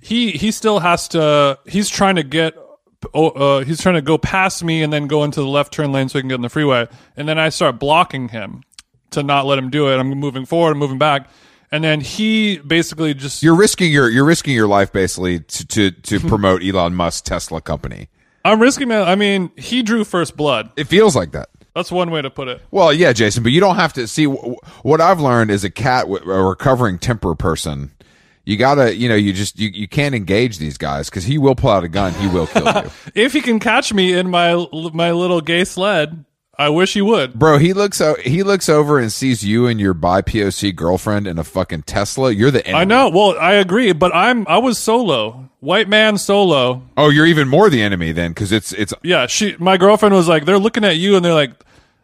[0.00, 1.58] he he still has to.
[1.66, 2.54] He's trying to get.
[3.12, 5.92] Oh, Uh, he's trying to go past me and then go into the left turn
[5.92, 6.88] lane so he can get in the freeway.
[7.16, 8.62] And then I start blocking him
[9.10, 9.98] to not let him do it.
[9.98, 11.28] I'm moving forward, I'm moving back,
[11.70, 15.90] and then he basically just You're risking your you're risking your life basically to to,
[15.90, 18.08] to promote Elon Musk's Tesla company.
[18.44, 18.94] I'm risking it.
[18.94, 20.70] I mean, he drew first blood.
[20.76, 21.48] It feels like that.
[21.74, 22.62] That's one way to put it.
[22.70, 26.06] Well, yeah, Jason, but you don't have to see what I've learned is a cat,
[26.06, 26.08] a
[26.42, 27.90] recovering temper person.
[28.44, 31.54] You gotta, you know, you just you, you can't engage these guys because he will
[31.54, 32.12] pull out a gun.
[32.14, 36.24] He will kill you, If he can catch me in my my little gay sled,
[36.58, 37.34] I wish he would.
[37.38, 37.58] bro.
[37.58, 41.38] He looks o- he looks over and sees you and your bi POC girlfriend in
[41.38, 42.30] a fucking Tesla.
[42.30, 42.80] You're the enemy.
[42.82, 43.08] I know.
[43.08, 46.82] Well, I agree, but I'm I was solo, white man solo.
[46.98, 50.28] Oh, you're even more the enemy then because it's it's Yeah, she my girlfriend was
[50.28, 51.52] like, they're looking at you and they're like,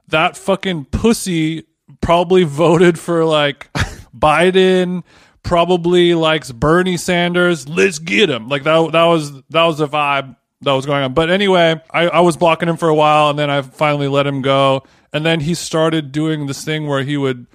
[0.08, 1.64] that fucking pussy
[2.00, 3.70] probably voted for like
[4.16, 5.04] Biden,
[5.42, 7.68] probably likes Bernie Sanders.
[7.68, 8.48] Let's get him.
[8.48, 11.14] Like that that was that was the vibe that was going on.
[11.14, 14.26] But anyway, I, I was blocking him for a while and then I finally let
[14.26, 14.84] him go.
[15.12, 17.46] And then he started doing this thing where he would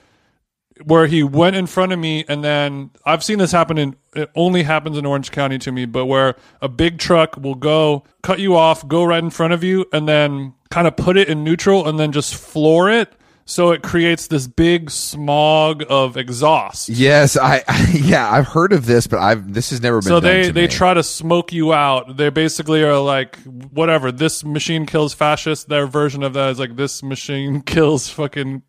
[0.83, 4.29] where he went in front of me and then I've seen this happen in it
[4.35, 8.39] only happens in Orange County to me, but where a big truck will go cut
[8.39, 11.43] you off, go right in front of you and then kind of put it in
[11.43, 13.13] neutral and then just floor it
[13.45, 16.89] so it creates this big smog of exhaust.
[16.89, 17.37] yes.
[17.41, 20.07] I yeah, I've heard of this, but I've this has never been.
[20.07, 20.67] So they they me.
[20.67, 22.17] try to smoke you out.
[22.17, 23.37] They basically are like
[23.71, 25.65] whatever, this machine kills fascists.
[25.65, 28.63] Their version of that is like this machine kills fucking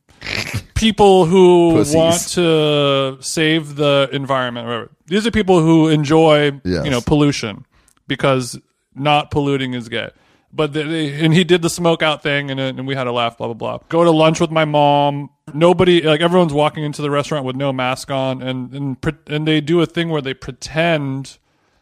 [0.74, 1.94] people who Pussies.
[1.94, 4.66] want to save the environment.
[4.66, 4.90] Whatever.
[5.06, 6.84] These are people who enjoy Yes.
[6.84, 7.64] you know pollution
[8.08, 8.58] because
[8.94, 10.10] not polluting is gay.
[10.56, 13.12] But they, they, and he did the smoke out thing, and, and we had a
[13.12, 13.36] laugh.
[13.36, 13.78] Blah blah blah.
[13.90, 15.28] Go to lunch with my mom.
[15.52, 18.96] Nobody like everyone's walking into the restaurant with no mask on, and and
[19.26, 21.36] and they do a thing where they pretend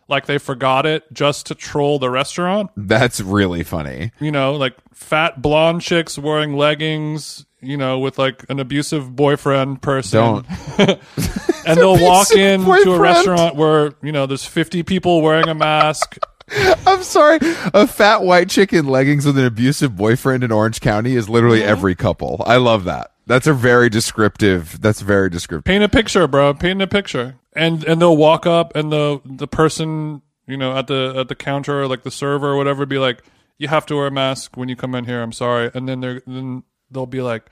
[0.09, 2.71] like they forgot it just to troll the restaurant.
[2.77, 4.11] That's really funny.
[4.19, 7.47] You know, like fat blonde chicks wearing leggings.
[7.61, 10.21] You know, with like an abusive boyfriend person.
[10.21, 10.47] Don't.
[11.67, 15.55] and they'll walk in to a restaurant where you know there's 50 people wearing a
[15.55, 16.19] mask.
[16.87, 17.39] I'm sorry.
[17.73, 21.63] A fat white chick in leggings with an abusive boyfriend in Orange County is literally
[21.63, 22.43] every couple.
[22.47, 23.13] I love that.
[23.27, 24.81] That's a very descriptive.
[24.81, 25.65] That's very descriptive.
[25.65, 26.53] paint a picture, bro.
[26.55, 27.37] Paint a picture.
[27.55, 31.35] And and they'll walk up and the the person, you know, at the at the
[31.35, 33.23] counter or like the server or whatever be like,
[33.57, 35.71] You have to wear a mask when you come in here, I'm sorry.
[35.73, 37.47] And then they're then they'll be like,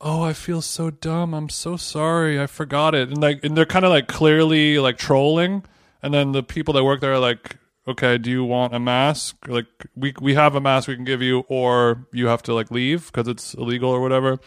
[0.00, 1.34] Oh, I feel so dumb.
[1.34, 2.40] I'm so sorry.
[2.40, 3.08] I forgot it.
[3.10, 5.64] And like and they're kinda like clearly like trolling.
[6.02, 9.36] And then the people that work there are like, Okay, do you want a mask?
[9.48, 9.66] Like
[9.96, 13.06] we we have a mask we can give you, or you have to like leave
[13.06, 14.38] because it's illegal or whatever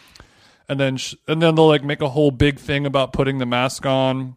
[0.68, 3.46] and then sh- and then they'll like make a whole big thing about putting the
[3.46, 4.36] mask on.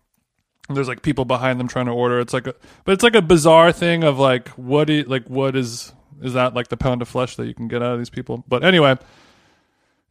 [0.68, 2.20] And there's like people behind them trying to order.
[2.20, 5.56] It's like a, but it's like a bizarre thing of like what i- like what
[5.56, 8.10] is is that like the pound of flesh that you can get out of these
[8.10, 8.44] people?
[8.46, 8.98] But anyway,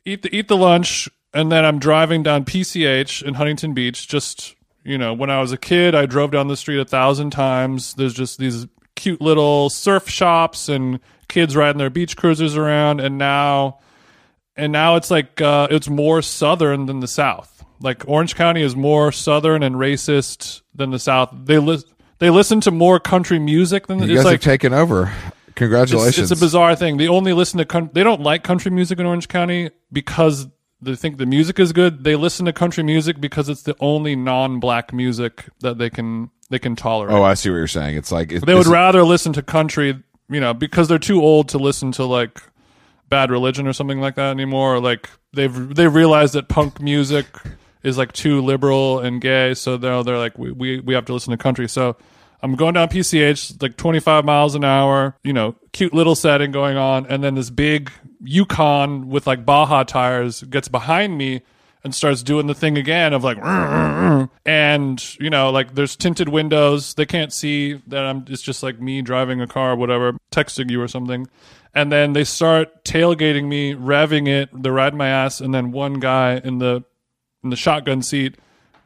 [0.06, 4.08] eat the eat the lunch, and then I'm driving down PCH in Huntington Beach.
[4.08, 7.30] Just you know, when I was a kid, I drove down the street a thousand
[7.32, 7.94] times.
[7.94, 8.66] There's just these
[8.98, 13.80] cute little surf shops and kids riding their beach cruisers around, and now
[14.58, 17.64] and now it's like uh, it's more southern than the south.
[17.80, 21.30] Like Orange County is more southern and racist than the south.
[21.32, 21.84] They li-
[22.20, 25.14] they listen to more country music than You it's guys like have taken over.
[25.56, 26.32] Congratulations.
[26.32, 26.98] it's a bizarre thing.
[26.98, 30.48] They only listen to coun- they don't like country music in Orange County because
[30.82, 32.04] they think the music is good.
[32.04, 36.60] They listen to country music because it's the only non-black music that they can they
[36.60, 37.14] can tolerate.
[37.14, 37.98] oh, I see what you're saying.
[37.98, 41.50] It's like it, They would rather listen to country, you know, because they're too old
[41.50, 42.42] to listen to like
[43.10, 44.76] Bad Religion or something like that anymore.
[44.76, 47.26] Or like they've they realized that punk music
[47.84, 51.14] is like too liberal and gay, so they're they're like we we, we have to
[51.14, 51.68] listen to country.
[51.68, 51.96] So
[52.42, 56.78] I'm going down PCH like 25 miles an hour, you know, cute little setting going
[56.78, 57.92] on, and then this big
[58.24, 61.42] Yukon with like Baja tires gets behind me.
[61.88, 63.38] And starts doing the thing again of like,
[64.46, 66.94] and you know, like there's tinted windows.
[66.94, 68.26] They can't see that I'm.
[68.30, 71.28] It's just like me driving a car, whatever, texting you or something.
[71.74, 74.50] And then they start tailgating me, revving it.
[74.54, 76.84] They're riding my ass, and then one guy in the
[77.44, 78.36] in the shotgun seat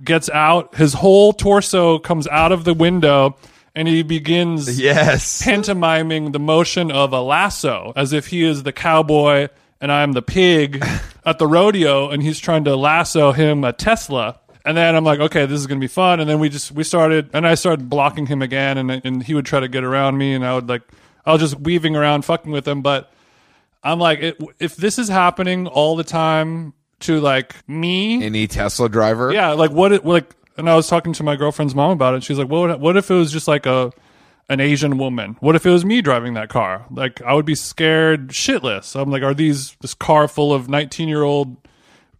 [0.03, 0.75] gets out.
[0.75, 3.37] His whole torso comes out of the window,
[3.75, 5.41] and he begins Yes.
[5.43, 9.47] pantomiming the motion of a lasso as if he is the cowboy
[9.81, 10.85] and I'm the pig
[11.25, 14.39] at the rodeo and he's trying to lasso him a Tesla.
[14.63, 16.19] And then I'm like, okay, this is gonna be fun.
[16.19, 19.33] And then we just we started, and I started blocking him again, and and he
[19.33, 20.83] would try to get around me, and I would like,
[21.25, 22.83] I was just weaving around, fucking with him.
[22.83, 23.11] But
[23.83, 28.87] I'm like, it, if this is happening all the time to like me, Any Tesla
[28.87, 29.33] driver?
[29.33, 29.91] yeah, like what?
[29.91, 32.23] It, like, and I was talking to my girlfriend's mom about it.
[32.23, 32.79] She's like, "What?
[32.79, 33.91] What if it was just like a
[34.51, 35.37] an Asian woman?
[35.39, 36.85] What if it was me driving that car?
[36.91, 38.99] Like, I would be scared shitless.
[38.99, 41.55] I'm like, are these this car full of 19 year old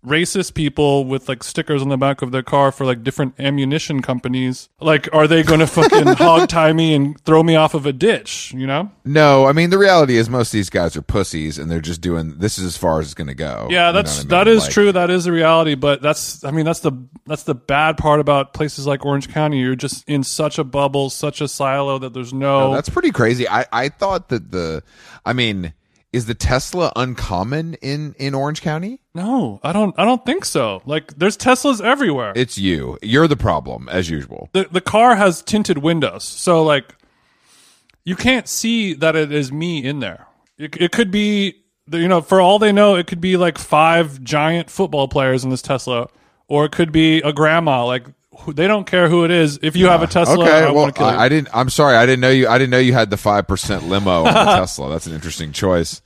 [0.05, 4.01] racist people with like stickers on the back of their car for like different ammunition
[4.01, 4.69] companies?
[4.79, 7.93] Like, are they going to fucking hog tie me and throw me off of a
[7.93, 8.53] ditch?
[8.53, 8.91] You know?
[9.05, 12.01] No, I mean the reality is most of these guys are pussies and they're just
[12.01, 13.67] doing this is as far as it's going to go.
[13.69, 14.27] Yeah, You know that's I mean?
[14.29, 14.91] that is Like, true.
[14.91, 15.75] That is the reality.
[15.75, 16.93] But that's I mean that's the
[17.25, 19.59] that's the bad part about places like Orange County.
[19.59, 22.73] You're just in such a bubble, such a silo that there's no.
[22.73, 23.47] That's pretty crazy.
[23.47, 24.83] I I thought that the
[25.25, 25.73] I mean
[26.13, 28.99] is the Tesla uncommon in in Orange County?
[29.13, 29.93] no, I don't.
[29.97, 30.81] I don't think so.
[30.85, 32.33] Like there's Teslas everywhere.
[32.35, 32.97] It's you.
[33.01, 34.49] You're the problem as usual.
[34.53, 36.95] the the car has tinted windows, so like
[38.03, 40.27] you can't see that it is me in there.
[40.57, 41.55] It, it could be
[41.91, 45.49] you know for all they know, it could be like five giant football players in
[45.49, 46.07] this Tesla,
[46.47, 47.85] or it could be a grandma.
[47.85, 48.07] Like
[48.47, 49.59] they don't care who it is.
[49.61, 51.17] If you have a Tesla, Okay, I well, want to kill you.
[51.17, 51.49] I, I didn't.
[51.53, 52.47] I'm sorry, I didn't know you.
[52.47, 54.89] I didn't know you had the five percent limo on the Tesla.
[54.89, 56.01] That's an interesting choice.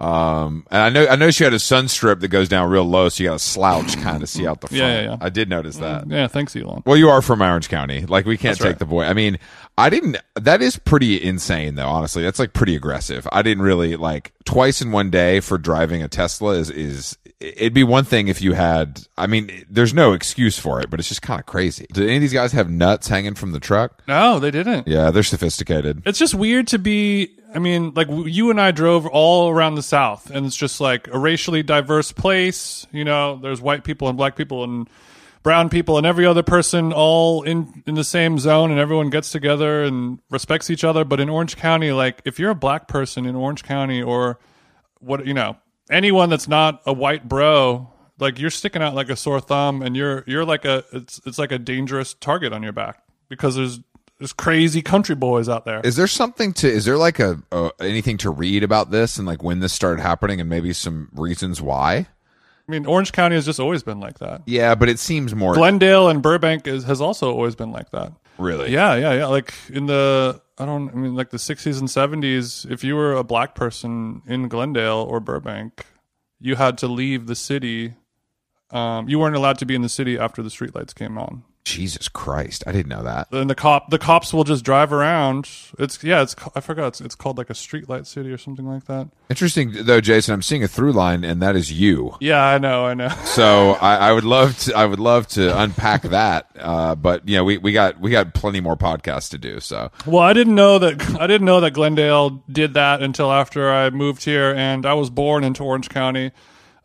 [0.00, 2.84] Um, and I know, I know she had a sun strip that goes down real
[2.84, 4.78] low, so you got to slouch kind of see out the front.
[4.78, 5.16] Yeah, yeah, yeah.
[5.20, 6.08] I did notice that.
[6.08, 6.82] yeah, thanks, Elon.
[6.86, 8.06] Well, you are from Orange County.
[8.06, 8.78] Like we can't take right.
[8.78, 9.04] the boy.
[9.04, 9.38] I mean,
[9.76, 10.16] I didn't.
[10.36, 11.88] That is pretty insane, though.
[11.88, 13.28] Honestly, that's like pretty aggressive.
[13.30, 16.54] I didn't really like twice in one day for driving a Tesla.
[16.54, 19.02] Is is it'd be one thing if you had.
[19.16, 21.86] I mean, there's no excuse for it, but it's just kind of crazy.
[21.92, 24.02] Did any of these guys have nuts hanging from the truck?
[24.06, 24.86] No, they didn't.
[24.86, 26.02] Yeah, they're sophisticated.
[26.04, 27.36] It's just weird to be.
[27.52, 31.08] I mean, like you and I drove all around the South, and it's just like
[31.08, 32.86] a racially diverse place.
[32.92, 34.88] You know, there's white people and black people and
[35.42, 39.32] brown people and every other person all in in the same zone, and everyone gets
[39.32, 41.04] together and respects each other.
[41.04, 44.38] But in Orange County, like if you're a black person in Orange County or
[45.00, 45.56] what you know,
[45.90, 49.96] anyone that's not a white bro, like you're sticking out like a sore thumb, and
[49.96, 53.80] you're you're like a it's it's like a dangerous target on your back because there's
[54.18, 55.80] there's crazy country boys out there.
[55.82, 56.70] Is there something to?
[56.70, 60.02] Is there like a, a anything to read about this and like when this started
[60.02, 62.06] happening and maybe some reasons why?
[62.70, 64.42] I mean, Orange County has just always been like that.
[64.46, 68.12] Yeah, but it seems more Glendale and Burbank is, has also always been like that.
[68.40, 68.72] Really.
[68.72, 69.26] Yeah, yeah, yeah.
[69.26, 73.12] Like in the, I don't, I mean, like the 60s and 70s, if you were
[73.12, 75.86] a black person in Glendale or Burbank,
[76.40, 77.94] you had to leave the city.
[78.70, 81.44] Um, you weren't allowed to be in the city after the streetlights came on.
[81.64, 83.30] Jesus Christ, I didn't know that.
[83.32, 85.48] And the cop, the cops will just drive around.
[85.78, 86.88] It's yeah, it's I forgot.
[86.88, 89.08] It's, it's called like a streetlight city or something like that.
[89.28, 90.32] Interesting though, Jason.
[90.32, 92.16] I'm seeing a through line, and that is you.
[92.20, 93.08] Yeah, I know, I know.
[93.24, 94.74] So I, I would love to.
[94.74, 96.50] I would love to unpack that.
[96.58, 99.60] Uh, but you know, we, we got we got plenty more podcasts to do.
[99.60, 103.70] So Well, I didn't know that I didn't know that Glendale did that until after
[103.70, 106.32] I moved here, and I was born into Orange County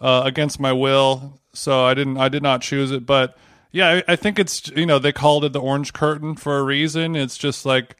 [0.01, 1.39] uh, against my will.
[1.53, 3.37] So I didn't I did not choose it, but
[3.75, 6.63] yeah, I, I think it's you know they called it the Orange Curtain for a
[6.63, 7.13] reason.
[7.13, 7.97] It's just like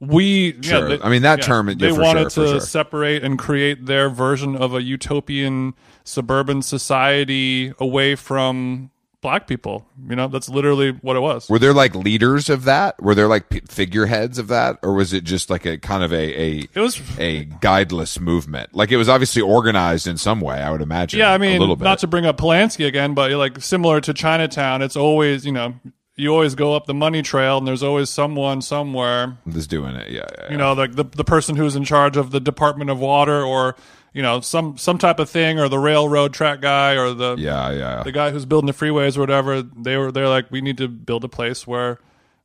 [0.00, 2.60] we yeah, they- I mean, that term, yeah, they wanted sure, to sure.
[2.60, 8.90] separate and create their version of a utopian suburban society away from
[9.20, 9.88] black people.
[10.08, 11.48] You know, that's literally what it was.
[11.48, 13.00] were there like leaders of that?
[13.02, 16.12] Were there like p- figureheads of that, or was it just like a kind of
[16.12, 18.74] a a It was a guideless movement?
[18.74, 20.60] Like it was obviously organized in some way.
[20.60, 21.18] I would imagine.
[21.20, 21.84] Yeah, I mean, little bit.
[21.84, 25.74] not to bring up Polanski again, but like similar to Chinatown, it's always you know
[26.18, 29.38] you always go up the money trail, and there's always someone somewhere.
[29.46, 30.10] that's doing it.
[30.10, 30.50] Yeah, yeah.
[30.50, 33.76] You know, like the the person who's in charge of the Department of Water, or
[34.12, 37.70] you know some some type of thing, or the railroad track guy, or the yeah,
[37.70, 38.02] yeah.
[38.02, 39.62] the guy who's building the freeways or whatever.
[39.62, 41.98] They were they're like, we need to build a place where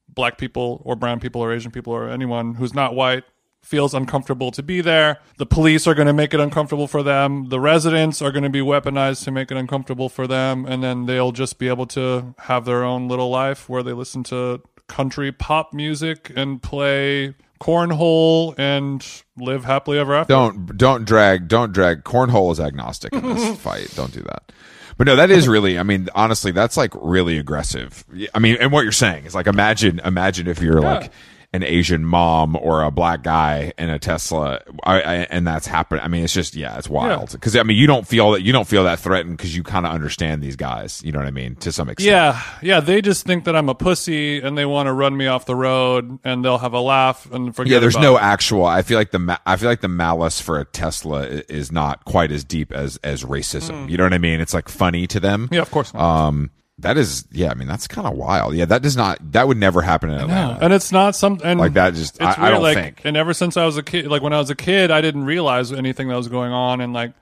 [0.10, 3.24] black people or brown people or Asian people or anyone who's not white
[3.64, 5.20] feels uncomfortable to be there.
[5.38, 7.48] The police are going to make it uncomfortable for them.
[7.48, 10.66] The residents are going to be weaponized to make it uncomfortable for them.
[10.66, 14.24] And then they'll just be able to have their own little life where they listen
[14.26, 19.06] to country pop music and play cornhole and
[19.38, 20.34] live happily ever after.
[20.34, 22.04] don't don't drag don't drag.
[22.04, 23.90] Cornhole is agnostic in this fight.
[23.96, 24.52] Don't do that.
[24.98, 28.04] But no that is really i mean honestly that's like really aggressive.
[28.36, 31.12] I mean and what you're saying is like imagine imagine if you're like
[31.54, 36.02] an asian mom or a black guy in a tesla I, I, and that's happened
[36.02, 38.52] i mean it's just yeah it's wild because i mean you don't feel that you
[38.52, 41.32] don't feel that threatened because you kind of understand these guys you know what i
[41.32, 42.80] mean to some extent Yeah, yeah.
[42.80, 45.56] They just think that I'm a pussy and they want to run me off the
[45.56, 47.72] road and they'll have a laugh and forget.
[47.74, 48.22] Yeah, there's no it.
[48.24, 48.66] actual.
[48.66, 52.04] I feel like the ma- I feel like the malice for a Tesla is not
[52.06, 53.90] quite as deep as as racism.
[53.90, 54.42] You know what I mean?
[54.42, 55.50] It's like funny to them.
[55.52, 55.94] Yeah, of course.
[55.94, 56.02] Not.
[56.28, 56.52] Um,
[56.84, 57.50] that is, yeah.
[57.52, 58.54] I mean, that's kind of wild.
[58.54, 59.18] Yeah, that does not.
[59.34, 60.60] That would never happen in Atlanta.
[60.62, 63.02] and it's not something Like that just- It's I- I don't like, think.
[63.04, 65.26] And ever since I was a kid, like when I was a kid, I didn't
[65.26, 67.14] realize anything that was going on, and like,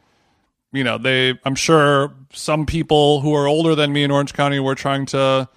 [0.74, 1.39] you know, they.
[1.43, 5.49] I'm sure some people who are older than me in Orange County were trying to,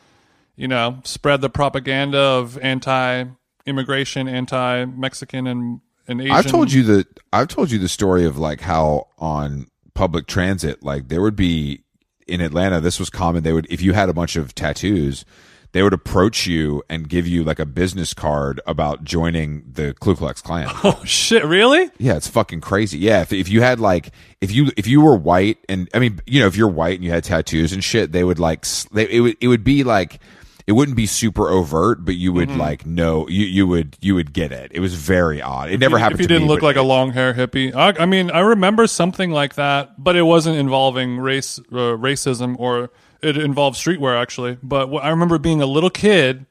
[0.57, 6.33] you know, spread the propaganda of anti-immigration, anti-Mexican, and and Asian.
[6.35, 10.83] I've told you the I've told you the story of like how on public transit,
[10.83, 11.84] like there would be
[12.27, 13.43] in Atlanta, this was common.
[13.43, 15.25] They would if you had a bunch of tattoos,
[15.73, 20.15] they would approach you and give you like a business card about joining the Ku
[20.15, 20.69] Klux Klan.
[20.85, 21.45] Oh shit!
[21.45, 21.91] Really?
[21.99, 22.99] Yeah, it's fucking crazy.
[22.99, 26.21] Yeah, if if you had like if you if you were white and I mean
[26.27, 29.09] you know if you're white and you had tattoos and shit, they would like they
[29.11, 30.21] it would it would be like
[30.67, 32.61] it wouldn't be super overt, but you would Mm-hmm.
[32.61, 34.71] like know you you would you would get it.
[34.75, 35.71] It was very odd.
[35.71, 36.21] It never happened.
[36.21, 37.75] if you didn't me, look like a long hair hippie.
[37.75, 42.57] I, I mean, I remember something like that, but it wasn't involving race, uh, racism,
[42.59, 42.91] or
[43.23, 44.57] it involved streetwear actually.
[44.63, 46.47] But I remember being a little kid.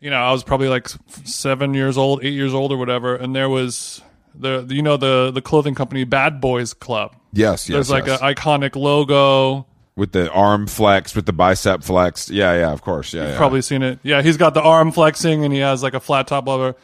[0.00, 0.88] You know, I was probably like
[1.24, 4.00] seven years old, eight years old, or whatever, and there was
[4.34, 7.16] the you know the the clothing company Bad Boys Club.
[7.32, 8.20] yes, yes, There's like yes.
[8.20, 9.66] an iconic logo.
[9.98, 12.30] With the arm flexed, with the bicep flexed.
[12.30, 13.12] Yeah, yeah, of course.
[13.12, 13.36] Yeah, yeah.
[13.36, 13.98] probably seen it.
[14.04, 16.76] Yeah, he's got the arm flexing and he has like a flat top leather.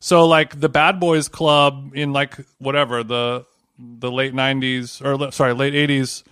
[0.00, 3.46] So like the Bad Boys Club in like whatever the
[3.78, 6.22] the late '90s or sorry late '80s,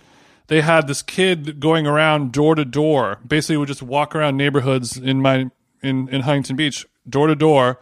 [0.45, 3.19] they had this kid going around door to door.
[3.27, 5.49] Basically, would just walk around neighborhoods in my
[5.81, 7.79] in in Huntington Beach door to door.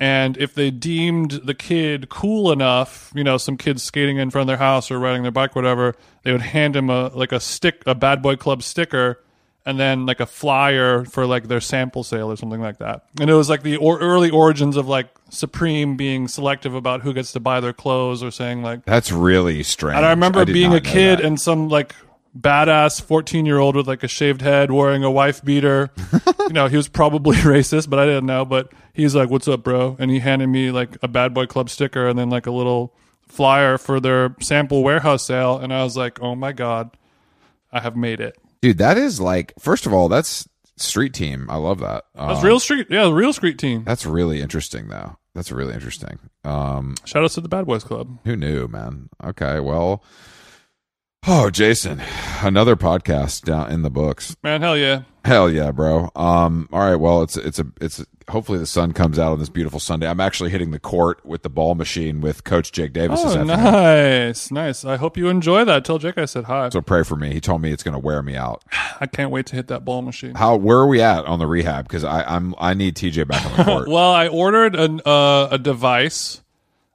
[0.00, 4.42] And if they deemed the kid cool enough, you know, some kids skating in front
[4.42, 7.40] of their house or riding their bike, whatever, they would hand him a like a
[7.40, 9.20] stick, a Bad Boy Club sticker,
[9.66, 13.06] and then like a flyer for like their sample sale or something like that.
[13.20, 17.12] And it was like the or- early origins of like Supreme being selective about who
[17.12, 18.84] gets to buy their clothes or saying like.
[18.84, 19.96] That's really strange.
[19.96, 21.94] And I remember did being a kid and some like
[22.38, 25.90] badass 14 year old with like a shaved head wearing a wife beater.
[26.40, 28.44] you know, he was probably racist, but I didn't know.
[28.44, 31.70] But he's like, "What's up, bro?" And he handed me like a Bad Boy Club
[31.70, 32.94] sticker and then like a little
[33.26, 35.58] flyer for their sample warehouse sale.
[35.58, 36.96] And I was like, "Oh my god,
[37.72, 38.78] I have made it." dude.
[38.78, 41.46] That is like, first of all, that's street team.
[41.50, 42.04] I love that.
[42.14, 43.84] That's Um, real street, yeah, real street team.
[43.84, 45.16] That's really interesting, though.
[45.34, 46.18] That's really interesting.
[46.44, 48.18] Um, Shout outs to the Bad Boys Club.
[48.24, 49.08] who knew, man?
[49.22, 50.02] Okay, well,
[51.28, 52.00] oh, Jason,
[52.42, 54.36] another podcast down in the books.
[54.42, 55.02] Man, hell yeah.
[55.24, 56.10] Hell yeah, bro.
[56.16, 59.50] Um, all right, well, it's it's a it's hopefully the sun comes out on this
[59.50, 60.08] beautiful Sunday.
[60.08, 64.50] I'm actually hitting the court with the ball machine with Coach Jake Davis Oh, nice,
[64.50, 64.84] nice.
[64.86, 65.84] I hope you enjoy that.
[65.84, 66.70] Tell Jake I said hi.
[66.70, 67.32] So pray for me.
[67.34, 68.64] He told me it's going to wear me out.
[69.00, 70.34] I can't wait to hit that ball machine.
[70.34, 71.86] How where are we at on the rehab?
[71.88, 73.88] Because I I'm I need TJ back on the court.
[73.88, 76.40] Well, I ordered an, uh, a device,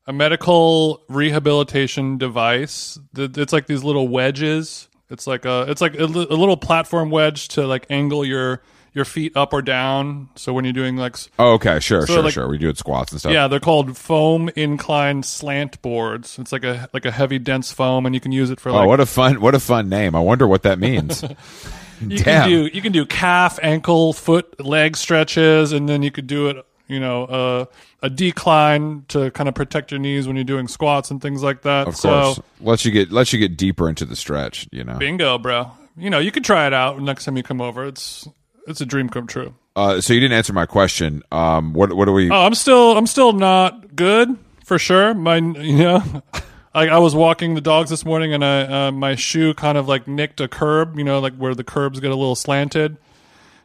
[0.06, 2.99] a medical rehabilitation device.
[3.16, 4.88] It's like these little wedges.
[5.10, 8.62] It's like a it's like a, little platform wedge to like angle your
[8.93, 10.30] your feet up or down.
[10.36, 12.47] So when you're doing like oh, okay, sure, sure, like- sure.
[12.47, 13.32] We do it squats and stuff.
[13.32, 16.38] yeah, they're called foam incline slant boards.
[16.39, 18.74] It's like a like a heavy dense foam, and you can use it for Oh,
[18.74, 20.16] like what a fun what a fun name.
[20.16, 21.24] I wonder what that means.
[22.01, 22.24] you damn.
[22.24, 26.47] can do you can do calf, ankle, foot, leg stretches, and then you could do
[26.49, 26.66] it.
[26.93, 27.65] You know, uh,
[28.01, 31.63] a decline to kind of protect your knees when you're doing squats and things like
[31.63, 31.87] that.
[31.87, 32.39] Of so, course.
[32.61, 34.97] Lets you get lets you get deeper into the stretch, you know.
[34.97, 35.71] bingo, bro.
[35.97, 37.85] You know, you could try it out next time you come over.
[37.85, 38.27] It's
[38.67, 39.53] it's a dream come true.
[39.75, 41.23] Uh, so you didn't answer my question.
[41.31, 42.29] Um, what what do we?
[42.29, 45.13] Oh, I'm still I'm still not good for sure.
[45.13, 46.23] My you know,
[46.73, 49.87] I, I was walking the dogs this morning and I uh, my shoe kind of
[49.87, 50.97] like nicked a curb.
[50.97, 52.97] You know, like where the curbs get a little slanted,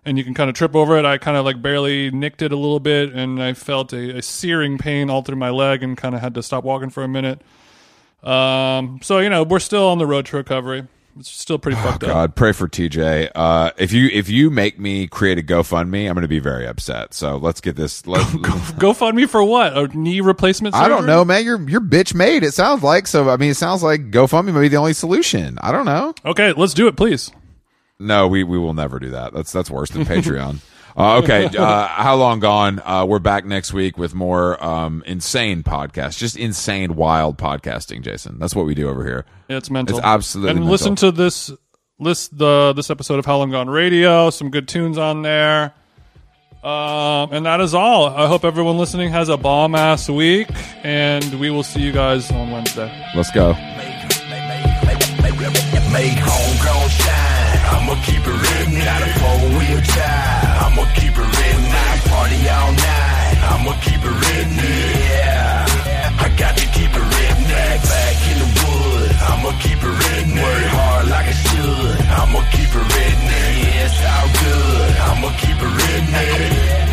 [0.05, 1.05] and you can kind of trip over it.
[1.05, 4.23] I kind of like barely nicked it a little bit, and I felt a, a
[4.23, 7.09] searing pain all through my leg, and kind of had to stop walking for a
[7.09, 7.43] minute.
[8.23, 10.87] Um, so you know, we're still on the road to recovery.
[11.19, 12.11] It's still pretty fucked up.
[12.11, 13.33] God, pray for TJ.
[13.35, 16.67] Uh, if you if you make me create a GoFundMe, I'm going to be very
[16.67, 17.13] upset.
[17.13, 18.07] So let's get this.
[18.07, 18.25] Let,
[18.79, 19.77] Go fund me for what?
[19.77, 20.77] A knee replacement?
[20.77, 21.45] I don't know, man.
[21.45, 22.45] You're you're bitch made.
[22.45, 23.29] It sounds like so.
[23.31, 25.59] I mean, it sounds like GoFundMe may be the only solution.
[25.61, 26.15] I don't know.
[26.25, 27.33] Okay, let's do it, please.
[28.01, 29.33] No, we we will never do that.
[29.33, 30.59] That's that's worse than Patreon.
[30.97, 32.83] Uh, okay, uh, how long gone?
[32.85, 38.03] Uh, we're back next week with more um, insane podcasts, just insane, wild podcasting.
[38.03, 39.25] Jason, that's what we do over here.
[39.49, 39.99] It's mental.
[39.99, 40.73] It's absolutely And mental.
[40.73, 41.53] listen to this
[42.01, 44.31] list the this episode of How Long Gone Radio.
[44.31, 45.73] Some good tunes on there.
[46.65, 48.07] Um, and that is all.
[48.07, 50.49] I hope everyone listening has a bomb ass week,
[50.83, 52.91] and we will see you guys on Wednesday.
[53.15, 53.53] Let's go.
[55.93, 56.58] Make homegrown shine
[58.07, 58.85] keep it real.
[58.85, 60.45] Got a four wheel drive.
[60.65, 61.61] I'ma keep it real.
[62.09, 63.37] Party all night.
[63.53, 64.49] I'ma keep it real.
[64.59, 65.67] Yeah.
[66.25, 67.37] I got to keep it real.
[67.49, 69.11] Back in the wood.
[69.31, 70.27] I'ma keep it real.
[70.43, 71.97] Work hard like I should.
[72.21, 73.19] I'ma keep it real.
[73.29, 74.93] Yeah, it's all good.
[75.09, 76.88] I'ma keep it real.